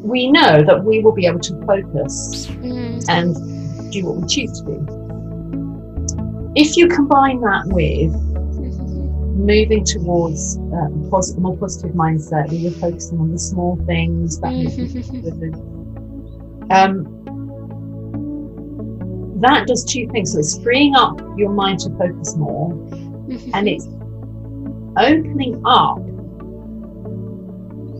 We 0.03 0.31
know 0.31 0.63
that 0.65 0.83
we 0.85 1.01
will 1.01 1.13
be 1.13 1.27
able 1.27 1.41
to 1.41 1.55
focus 1.67 2.47
Mm, 2.63 3.05
and 3.09 3.93
do 3.93 4.05
what 4.07 4.17
we 4.17 4.27
choose 4.27 4.61
to 4.61 4.67
do. 4.67 6.53
If 6.55 6.77
you 6.77 6.89
combine 6.89 7.41
that 7.43 7.63
with 7.67 8.13
moving 9.35 9.85
towards 9.85 10.57
um, 10.57 11.09
pos- 11.11 11.33
a 11.35 11.41
more 11.41 11.57
positive 11.57 11.93
mindset, 11.93 12.49
where 12.49 12.57
you're 12.57 12.73
focusing 12.73 13.19
on 13.19 13.31
the 13.33 13.39
small 13.39 13.77
things 13.87 14.39
that 14.41 14.53
make 14.53 14.77
you 14.77 14.89
feel 14.89 15.21
good, 15.23 15.55
um, 16.71 17.05
that 19.41 19.67
does 19.67 19.85
two 19.85 20.09
things. 20.09 20.33
So 20.33 20.39
it's 20.39 20.63
freeing 20.63 20.95
up 20.95 21.21
your 21.37 21.51
mind 21.51 21.81
to 21.81 21.91
focus 21.97 22.37
more, 22.37 22.73
and 23.55 23.69
it's 23.69 23.87
opening 24.97 25.61
up 25.65 25.99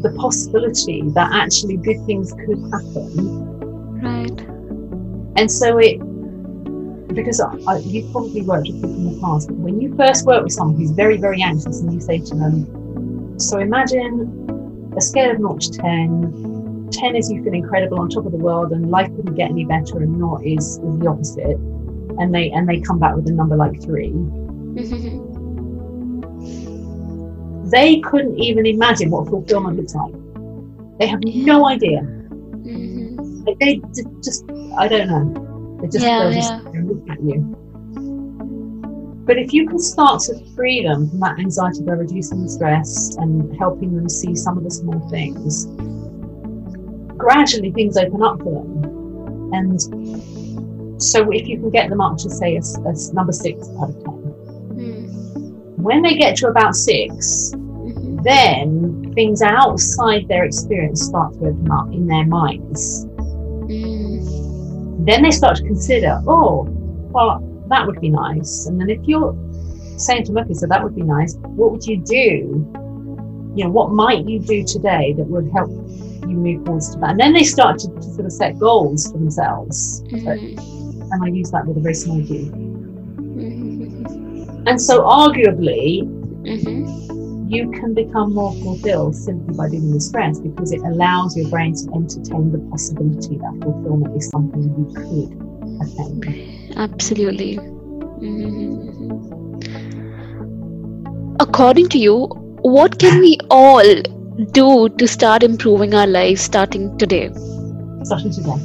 the 0.03 0.13
possibility 0.19 1.03
that 1.15 1.31
actually 1.33 1.77
good 1.77 2.05
things 2.07 2.33
could 2.33 2.59
happen 2.73 3.43
right. 4.03 4.41
And 5.37 5.51
so 5.51 5.79
it, 5.79 6.01
because 7.15 7.41
I, 7.41 7.53
I, 7.67 7.79
you've 7.79 8.11
probably 8.13 8.43
worked 8.43 8.69
with 8.69 8.77
people 8.77 8.95
in 8.95 9.15
the 9.15 9.21
past, 9.21 9.49
but 9.49 9.57
when 9.57 9.81
you 9.81 9.95
first 9.97 10.27
work 10.27 10.43
with 10.43 10.53
someone 10.53 10.77
who's 10.77 10.91
very, 10.91 11.17
very 11.17 11.43
anxious 11.43 11.81
and 11.81 11.93
you 11.93 12.01
say 12.01 12.19
to 12.19 12.35
them, 12.35 13.39
so 13.39 13.59
imagine 13.59 14.93
a 14.97 15.01
scale 15.01 15.31
of 15.31 15.39
0 15.39 15.57
to 15.59 15.71
10. 15.71 16.89
10 16.93 17.17
is 17.17 17.31
you 17.31 17.43
feel 17.43 17.55
incredible 17.55 18.01
on 18.01 18.09
top 18.09 18.27
of 18.27 18.33
the 18.33 18.39
world 18.39 18.73
and 18.73 18.91
life 18.91 19.09
couldn't 19.17 19.35
get 19.35 19.51
any 19.51 19.65
better 19.65 19.99
and 19.99 20.19
not 20.19 20.45
is, 20.45 20.79
is 20.79 20.99
the 20.99 21.07
opposite. 21.09 21.57
And 22.19 22.35
they 22.35 22.51
and 22.51 22.69
they 22.69 22.81
come 22.81 22.99
back 22.99 23.17
with 23.17 23.27
a 23.29 23.33
number 23.33 23.57
like 23.57 23.83
three. 23.83 24.13
They 27.73 28.01
couldn't 28.01 28.39
even 28.39 28.67
imagine 28.67 29.11
what 29.11 29.29
fulfillment 29.29 29.79
looks 29.79 29.95
like. 29.95 30.13
They 30.99 31.07
have 31.07 31.21
no 31.25 31.67
idea. 31.67 32.01
Mm-hmm. 32.03 33.45
Like 33.47 33.59
they 33.61 33.81
just, 34.23 34.45
I 34.77 34.89
don't 34.89 35.09
know. 35.09 35.52
Just, 35.91 36.05
Yeah, 36.05 36.31
yeah. 36.31 36.61
look 36.83 37.11
at 37.11 37.23
you. 37.23 37.59
But 39.25 39.39
if 39.39 39.53
you 39.53 39.69
can 39.69 39.79
start 39.79 40.21
to 40.23 40.45
free 40.55 40.83
them 40.83 41.09
from 41.09 41.21
that 41.21 41.39
anxiety 41.39 41.83
by 41.83 41.93
reducing 41.93 42.43
the 42.43 42.49
stress 42.49 43.15
and 43.17 43.57
helping 43.57 43.95
them 43.95 44.09
see 44.09 44.35
some 44.35 44.59
of 44.59 44.65
the 44.65 44.71
small 44.71 44.99
things, 45.11 45.67
gradually 47.17 47.71
things 47.71 47.97
open 47.97 48.23
up 48.23 48.41
for 48.41 48.65
them. 48.65 49.53
And 49.55 51.01
so 51.01 51.31
if 51.31 51.47
you 51.47 51.59
can 51.61 51.71
get 51.71 51.89
them 51.89 52.01
up 52.01 52.19
to 52.19 52.31
say 52.31 52.57
a, 52.57 52.61
a 52.61 53.15
number 53.15 53.33
six 53.33 53.69
out 53.81 53.91
of 53.91 54.05
ten, 54.05 54.13
hmm. 54.75 55.83
when 55.83 56.03
they 56.03 56.17
get 56.17 56.37
to 56.39 56.49
about 56.49 56.75
six, 56.75 57.53
mm-hmm. 57.55 58.23
then 58.25 59.13
things 59.15 59.41
outside 59.41 60.27
their 60.27 60.45
experience 60.45 61.03
start 61.05 61.35
to 61.35 61.47
open 61.47 61.71
up 61.71 61.93
in 61.93 62.07
their 62.07 62.27
minds 62.27 63.07
then 65.07 65.23
they 65.23 65.31
start 65.31 65.57
to 65.57 65.63
consider, 65.63 66.21
oh, 66.27 66.67
well, 67.13 67.41
that 67.69 67.87
would 67.87 68.01
be 68.01 68.11
nice. 68.11 68.67
And 68.67 68.81
then 68.81 68.91
if 68.91 69.01
you're 69.05 69.35
saying 69.97 70.25
to 70.25 70.33
them, 70.33 70.45
okay, 70.45 70.55
so 70.55 70.67
that 70.67 70.83
would 70.83 70.95
be 70.95 71.03
nice, 71.03 71.37
what 71.37 71.73
would 71.73 71.87
you 71.87 71.99
do? 71.99 72.69
You 73.55 73.65
know, 73.65 73.71
what 73.71 73.91
might 73.91 74.27
you 74.27 74.39
do 74.39 74.65
today 74.65 75.15
that 75.17 75.27
would 75.27 75.51
help 75.53 75.71
you 75.71 76.37
move 76.37 76.65
towards 76.65 76.95
to 76.95 77.01
that? 77.01 77.11
And 77.11 77.21
then 77.21 77.33
they 77.33 77.45
start 77.45 77.79
to, 77.81 77.89
to 77.89 78.03
sort 78.03 78.27
of 78.27 78.33
set 78.33 78.59
goals 78.59 79.11
for 79.11 79.19
themselves. 79.19 80.03
So- 80.11 80.83
and 81.13 81.23
I 81.23 81.29
use 81.29 81.51
that 81.51 81.67
with 81.67 81.77
a 81.77 81.81
very 81.81 81.95
small 81.95 82.23
g. 82.23 82.51
Mm-hmm. 82.51 84.67
And 84.67 84.81
so, 84.81 85.03
arguably, 85.03 86.05
mm-hmm. 86.43 87.12
You 87.53 87.71
can 87.71 87.93
become 87.93 88.35
more 88.35 88.53
fulfilled 88.63 89.15
simply 89.15 89.55
by 89.55 89.69
doing 89.69 89.93
with 89.93 90.03
stress 90.03 90.41
because 90.41 90.73
it 90.73 90.81
allows 90.81 91.37
your 91.37 91.49
brain 91.51 91.75
to 91.75 91.85
entertain 91.95 92.51
the 92.51 92.59
possibility 92.71 93.37
that 93.37 93.59
fulfillment 93.63 94.17
is 94.17 94.29
something 94.31 94.63
you 94.63 94.87
could 94.95 95.31
attain. 95.83 96.73
Absolutely. 96.77 97.59
Mm-hmm. 97.59 99.03
According 101.41 101.89
to 101.91 101.99
you, 101.99 102.27
what 102.63 102.99
can 102.99 103.21
we 103.21 103.37
all 103.51 104.03
do 104.53 104.89
to 104.89 105.07
start 105.07 105.43
improving 105.43 105.95
our 105.95 106.07
lives 106.07 106.41
starting 106.41 106.97
today? 106.97 107.31
Starting 108.05 108.33
today. 108.33 108.57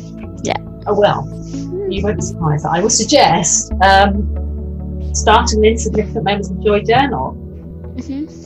Yeah. 0.43 0.57
Oh, 0.85 0.97
well, 0.97 1.23
hmm. 1.23 1.91
you 1.91 2.03
won't 2.03 2.17
be 2.17 2.21
surprised. 2.21 2.65
I 2.65 2.79
would 2.81 2.93
suggest 2.93 3.73
um, 3.83 5.13
starting 5.13 5.59
an 5.59 5.65
insignificant 5.65 6.23
moments 6.23 6.49
of 6.49 6.63
joy 6.63 6.83
journal. 6.83 7.33
Mm-hmm. 7.97 8.36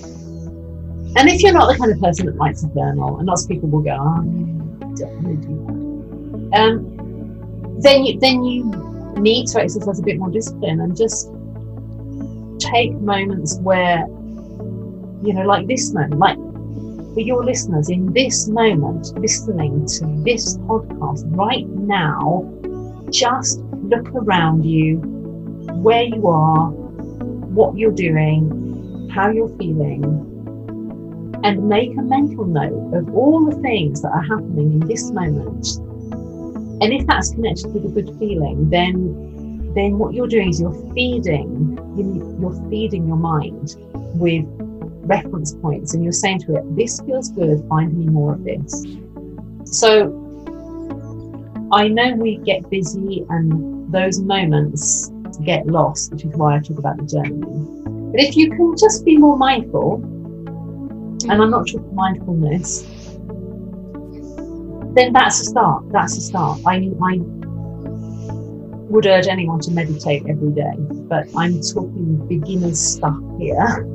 And 1.17 1.27
if 1.29 1.41
you're 1.41 1.53
not 1.53 1.71
the 1.71 1.77
kind 1.77 1.91
of 1.91 1.99
person 1.99 2.25
that 2.27 2.35
likes 2.35 2.63
a 2.63 2.67
journal, 2.69 3.17
and 3.17 3.27
lots 3.27 3.43
of 3.43 3.49
people 3.49 3.69
will 3.69 3.81
go, 3.81 3.97
oh, 3.99 4.21
definitely 4.95 5.35
do 5.37 6.49
that. 6.51 6.59
Um, 6.59 7.79
then 7.81 8.05
you 8.05 8.19
then 8.19 8.43
you 8.43 8.65
need 9.17 9.47
to 9.47 9.61
exercise 9.61 9.99
a 9.99 10.03
bit 10.03 10.17
more 10.17 10.29
discipline 10.29 10.79
and 10.81 10.95
just 10.95 11.29
take 12.59 12.93
moments 12.93 13.57
where, 13.59 14.07
you 15.21 15.33
know, 15.33 15.43
like 15.45 15.67
this 15.67 15.91
moment, 15.93 16.17
like 16.17 16.37
for 17.13 17.19
your 17.19 17.43
listeners 17.43 17.89
in 17.89 18.13
this 18.13 18.47
moment, 18.47 19.17
listening 19.19 19.85
to 19.85 20.05
this 20.23 20.57
podcast 20.59 21.23
right 21.35 21.67
now, 21.67 22.49
just 23.09 23.59
look 23.83 24.07
around 24.15 24.63
you, 24.63 24.97
where 25.75 26.03
you 26.03 26.27
are, 26.27 26.69
what 26.69 27.77
you're 27.77 27.91
doing, 27.91 29.09
how 29.13 29.29
you're 29.29 29.49
feeling, 29.57 30.30
and 31.43 31.67
make 31.67 31.97
a 31.97 32.01
mental 32.01 32.45
note 32.45 32.93
of 32.93 33.13
all 33.15 33.45
the 33.45 33.57
things 33.61 34.01
that 34.01 34.11
are 34.11 34.23
happening 34.23 34.73
in 34.73 34.87
this 34.87 35.11
moment. 35.11 35.67
And 36.81 36.93
if 36.93 37.05
that's 37.07 37.31
connected 37.33 37.73
with 37.73 37.85
a 37.85 37.89
good 37.89 38.11
feeling, 38.19 38.69
then 38.69 39.17
then 39.75 39.97
what 39.97 40.13
you're 40.13 40.27
doing 40.27 40.49
is 40.49 40.59
you're 40.59 40.73
feeding 40.93 41.77
you- 41.95 42.13
you're 42.13 42.39
you're 42.39 42.69
feeding 42.69 43.07
your 43.07 43.17
mind 43.17 43.75
with 44.15 44.45
reference 45.05 45.53
points 45.55 45.93
and 45.93 46.03
you're 46.03 46.11
saying 46.11 46.39
to 46.39 46.55
it, 46.55 46.75
This 46.75 46.99
feels 47.01 47.29
good, 47.31 47.63
find 47.69 47.97
me 47.97 48.07
more 48.07 48.33
of 48.33 48.43
this. 48.43 48.85
So 49.65 50.13
I 51.71 51.87
know 51.87 52.15
we 52.15 52.37
get 52.37 52.69
busy 52.69 53.25
and 53.29 53.91
those 53.93 54.19
moments 54.19 55.11
get 55.45 55.65
lost, 55.67 56.11
which 56.11 56.25
is 56.25 56.35
why 56.35 56.57
I 56.57 56.59
talk 56.59 56.77
about 56.77 56.97
the 56.97 57.05
journey 57.05 57.41
But 58.11 58.19
if 58.21 58.35
you 58.35 58.49
can 58.49 58.75
just 58.77 59.05
be 59.05 59.17
more 59.17 59.37
mindful, 59.37 60.03
and 61.23 61.41
I'm 61.41 61.49
not 61.49 61.69
sure 61.69 61.81
mindfulness, 61.93 62.83
then 64.93 65.13
that's 65.13 65.39
a 65.41 65.45
start. 65.45 65.89
That's 65.91 66.17
a 66.17 66.21
start. 66.21 66.59
I, 66.65 66.91
I 67.03 67.17
would 68.91 69.05
urge 69.05 69.27
anyone 69.27 69.59
to 69.61 69.71
meditate 69.71 70.23
every 70.27 70.51
day, 70.51 70.73
but 70.77 71.27
I'm 71.37 71.61
talking 71.61 72.27
beginner 72.27 72.73
stuff 72.73 73.17
here. 73.39 73.61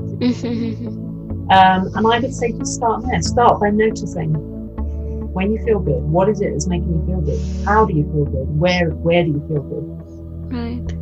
um, 1.50 1.90
and 1.94 2.06
I 2.06 2.18
would 2.18 2.34
say 2.34 2.52
just 2.52 2.74
start 2.74 3.04
there. 3.06 3.20
Start 3.20 3.60
by 3.60 3.70
noticing 3.70 4.32
when 5.34 5.52
you 5.52 5.62
feel 5.64 5.80
good. 5.80 6.02
What 6.02 6.30
is 6.30 6.40
it 6.40 6.52
that's 6.52 6.66
making 6.66 6.88
you 6.88 7.04
feel 7.06 7.20
good? 7.20 7.66
How 7.66 7.84
do 7.84 7.94
you 7.94 8.04
feel 8.04 8.24
good? 8.24 8.58
Where 8.58 8.90
where 8.90 9.22
do 9.22 9.30
you 9.30 9.44
feel 9.48 9.62
good? 9.62 9.84
Right. 10.50 10.96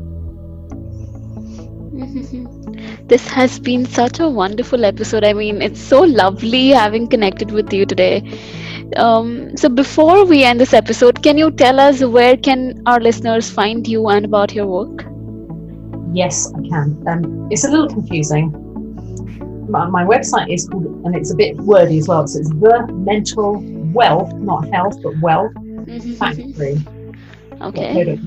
this 3.06 3.28
has 3.28 3.58
been 3.58 3.84
such 3.84 4.18
a 4.18 4.28
wonderful 4.28 4.84
episode. 4.84 5.24
I 5.24 5.32
mean, 5.32 5.60
it's 5.60 5.80
so 5.80 6.00
lovely 6.02 6.68
having 6.68 7.06
connected 7.06 7.50
with 7.50 7.72
you 7.72 7.84
today. 7.84 8.22
Um, 8.96 9.56
so 9.56 9.68
before 9.68 10.24
we 10.24 10.44
end 10.44 10.60
this 10.60 10.72
episode, 10.72 11.22
can 11.22 11.36
you 11.36 11.50
tell 11.50 11.80
us 11.80 12.02
where 12.02 12.36
can 12.36 12.82
our 12.86 13.00
listeners 13.00 13.50
find 13.50 13.86
you 13.86 14.08
and 14.08 14.24
about 14.24 14.54
your 14.54 14.66
work? 14.66 15.04
Yes, 16.12 16.52
I 16.54 16.68
can. 16.68 17.02
Um, 17.08 17.48
it's 17.50 17.64
a 17.64 17.70
little 17.70 17.88
confusing. 17.88 18.52
My, 19.68 19.86
my, 19.86 20.04
website 20.04 20.52
is 20.52 20.68
called, 20.68 20.84
and 21.04 21.16
it's 21.16 21.32
a 21.32 21.36
bit 21.36 21.56
wordy 21.56 21.98
as 21.98 22.08
well. 22.08 22.26
So 22.26 22.38
it's 22.38 22.50
the 22.50 22.86
mental 22.92 23.60
wealth, 23.92 24.32
not 24.34 24.68
health, 24.72 25.02
but 25.02 25.18
wealth 25.20 25.52
mm-hmm. 25.54 26.14
factory. 26.14 26.80
Okay. 27.60 28.18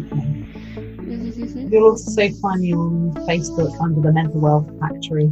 You'll 1.69 1.89
also 1.89 2.29
find 2.41 2.61
me 2.61 2.73
on 2.73 3.13
Facebook 3.27 3.79
under 3.81 4.01
the 4.01 4.11
Mental 4.13 4.39
Wealth 4.39 4.69
Factory. 4.79 5.29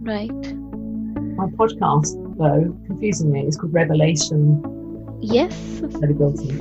Right. 0.00 0.30
My 1.36 1.46
podcast, 1.48 2.16
though, 2.38 2.74
confusingly, 2.86 3.40
is 3.40 3.56
called 3.56 3.72
Rebellation. 3.72 4.62
Yes. 5.20 5.54
Credibility. 5.98 6.56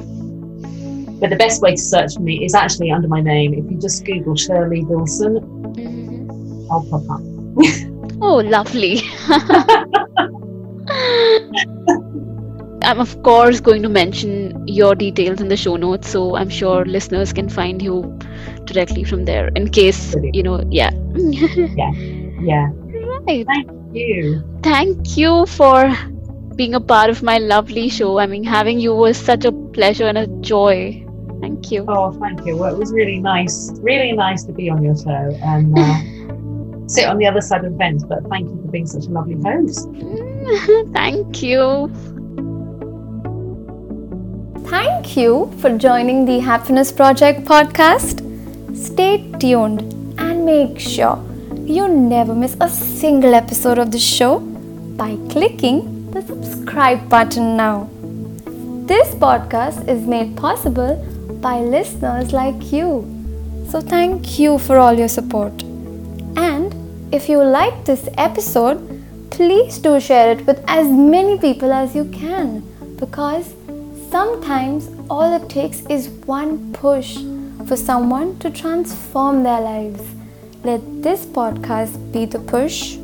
But 1.19 1.29
the 1.29 1.37
best 1.37 1.61
way 1.61 1.71
to 1.71 1.81
search 1.81 2.15
for 2.15 2.21
me 2.21 2.43
is 2.43 2.53
actually 2.53 2.91
under 2.91 3.07
my 3.07 3.21
name. 3.21 3.53
If 3.53 3.71
you 3.71 3.79
just 3.79 4.03
Google 4.03 4.35
Shirley 4.35 4.83
Billson, 4.83 5.39
mm-hmm. 5.39 6.71
I'll 6.71 6.83
pop 6.89 7.09
up. 7.09 7.21
oh, 8.21 8.37
lovely. 8.43 9.01
I'm 12.83 12.99
of 12.99 13.23
course 13.23 13.61
going 13.61 13.81
to 13.81 13.89
mention 13.89 14.67
your 14.67 14.93
details 14.93 15.39
in 15.39 15.47
the 15.47 15.57
show 15.57 15.77
notes, 15.77 16.09
so 16.09 16.35
I'm 16.35 16.49
sure 16.49 16.85
listeners 16.85 17.31
can 17.33 17.49
find 17.49 17.81
you 17.81 18.19
directly 18.65 19.03
from 19.03 19.25
there 19.25 19.49
in 19.55 19.69
case 19.69 20.15
you 20.33 20.43
know. 20.43 20.63
Yeah. 20.69 20.91
yeah. 21.15 21.91
Yeah. 22.41 22.69
Right. 23.27 23.45
Thank 23.45 23.71
you. 23.95 24.43
Thank 24.61 25.17
you 25.17 25.45
for 25.47 25.95
being 26.55 26.73
a 26.73 26.79
part 26.79 27.09
of 27.09 27.23
my 27.23 27.37
lovely 27.37 27.89
show. 27.89 28.19
I 28.19 28.27
mean, 28.27 28.43
having 28.43 28.79
you 28.79 28.95
was 28.95 29.17
such 29.17 29.45
a 29.45 29.51
pleasure 29.51 30.05
and 30.05 30.17
a 30.17 30.27
joy. 30.41 31.05
Thank 31.41 31.71
you. 31.71 31.85
Oh, 31.87 32.11
thank 32.13 32.45
you. 32.45 32.57
Well, 32.57 32.73
it 32.73 32.77
was 32.77 32.93
really 32.93 33.19
nice, 33.19 33.71
really 33.79 34.13
nice 34.13 34.43
to 34.45 34.53
be 34.53 34.69
on 34.69 34.83
your 34.83 34.95
show 34.95 35.37
and 35.43 35.77
uh, 35.77 36.87
sit 36.87 37.05
on 37.07 37.17
the 37.17 37.27
other 37.27 37.41
side 37.41 37.65
of 37.65 37.71
the 37.71 37.77
fence. 37.77 38.03
But 38.03 38.27
thank 38.29 38.49
you 38.49 38.61
for 38.61 38.71
being 38.71 38.87
such 38.87 39.05
a 39.05 39.09
lovely 39.09 39.35
host. 39.41 39.89
thank 40.93 41.43
you. 41.43 41.91
Thank 44.67 45.15
you 45.15 45.51
for 45.59 45.77
joining 45.77 46.25
the 46.25 46.39
Happiness 46.39 46.91
Project 46.91 47.45
podcast. 47.45 48.24
Stay 48.75 49.31
tuned 49.39 49.81
and 50.19 50.45
make 50.45 50.79
sure 50.79 51.17
you 51.65 51.87
never 51.87 52.35
miss 52.35 52.55
a 52.61 52.69
single 52.69 53.33
episode 53.33 53.77
of 53.77 53.91
the 53.91 53.99
show 53.99 54.39
by 55.01 55.17
clicking 55.29 56.11
the 56.11 56.21
subscribe 56.21 57.09
button 57.09 57.57
now. 57.57 57.89
This 58.85 59.15
podcast 59.15 59.87
is 59.87 60.05
made 60.05 60.37
possible 60.37 60.95
by 61.41 61.59
listeners 61.59 62.33
like 62.33 62.71
you. 62.71 62.89
So, 63.69 63.81
thank 63.81 64.37
you 64.37 64.59
for 64.59 64.77
all 64.77 64.93
your 64.93 65.07
support. 65.07 65.63
And 66.37 66.75
if 67.13 67.27
you 67.27 67.43
like 67.43 67.85
this 67.85 68.07
episode, 68.17 68.79
please 69.31 69.79
do 69.79 69.99
share 69.99 70.31
it 70.31 70.45
with 70.45 70.63
as 70.67 70.87
many 70.87 71.39
people 71.39 71.71
as 71.71 71.95
you 71.95 72.05
can 72.05 72.61
because 72.97 73.53
Sometimes 74.15 74.89
all 75.09 75.35
it 75.35 75.49
takes 75.49 75.81
is 75.87 76.07
one 76.25 76.71
push 76.71 77.17
for 77.67 77.75
someone 77.75 78.37
to 78.39 78.49
transform 78.49 79.43
their 79.43 79.61
lives. 79.61 80.03
Let 80.63 80.81
this 81.01 81.25
podcast 81.25 82.11
be 82.11 82.25
the 82.25 82.39
push 82.39 82.97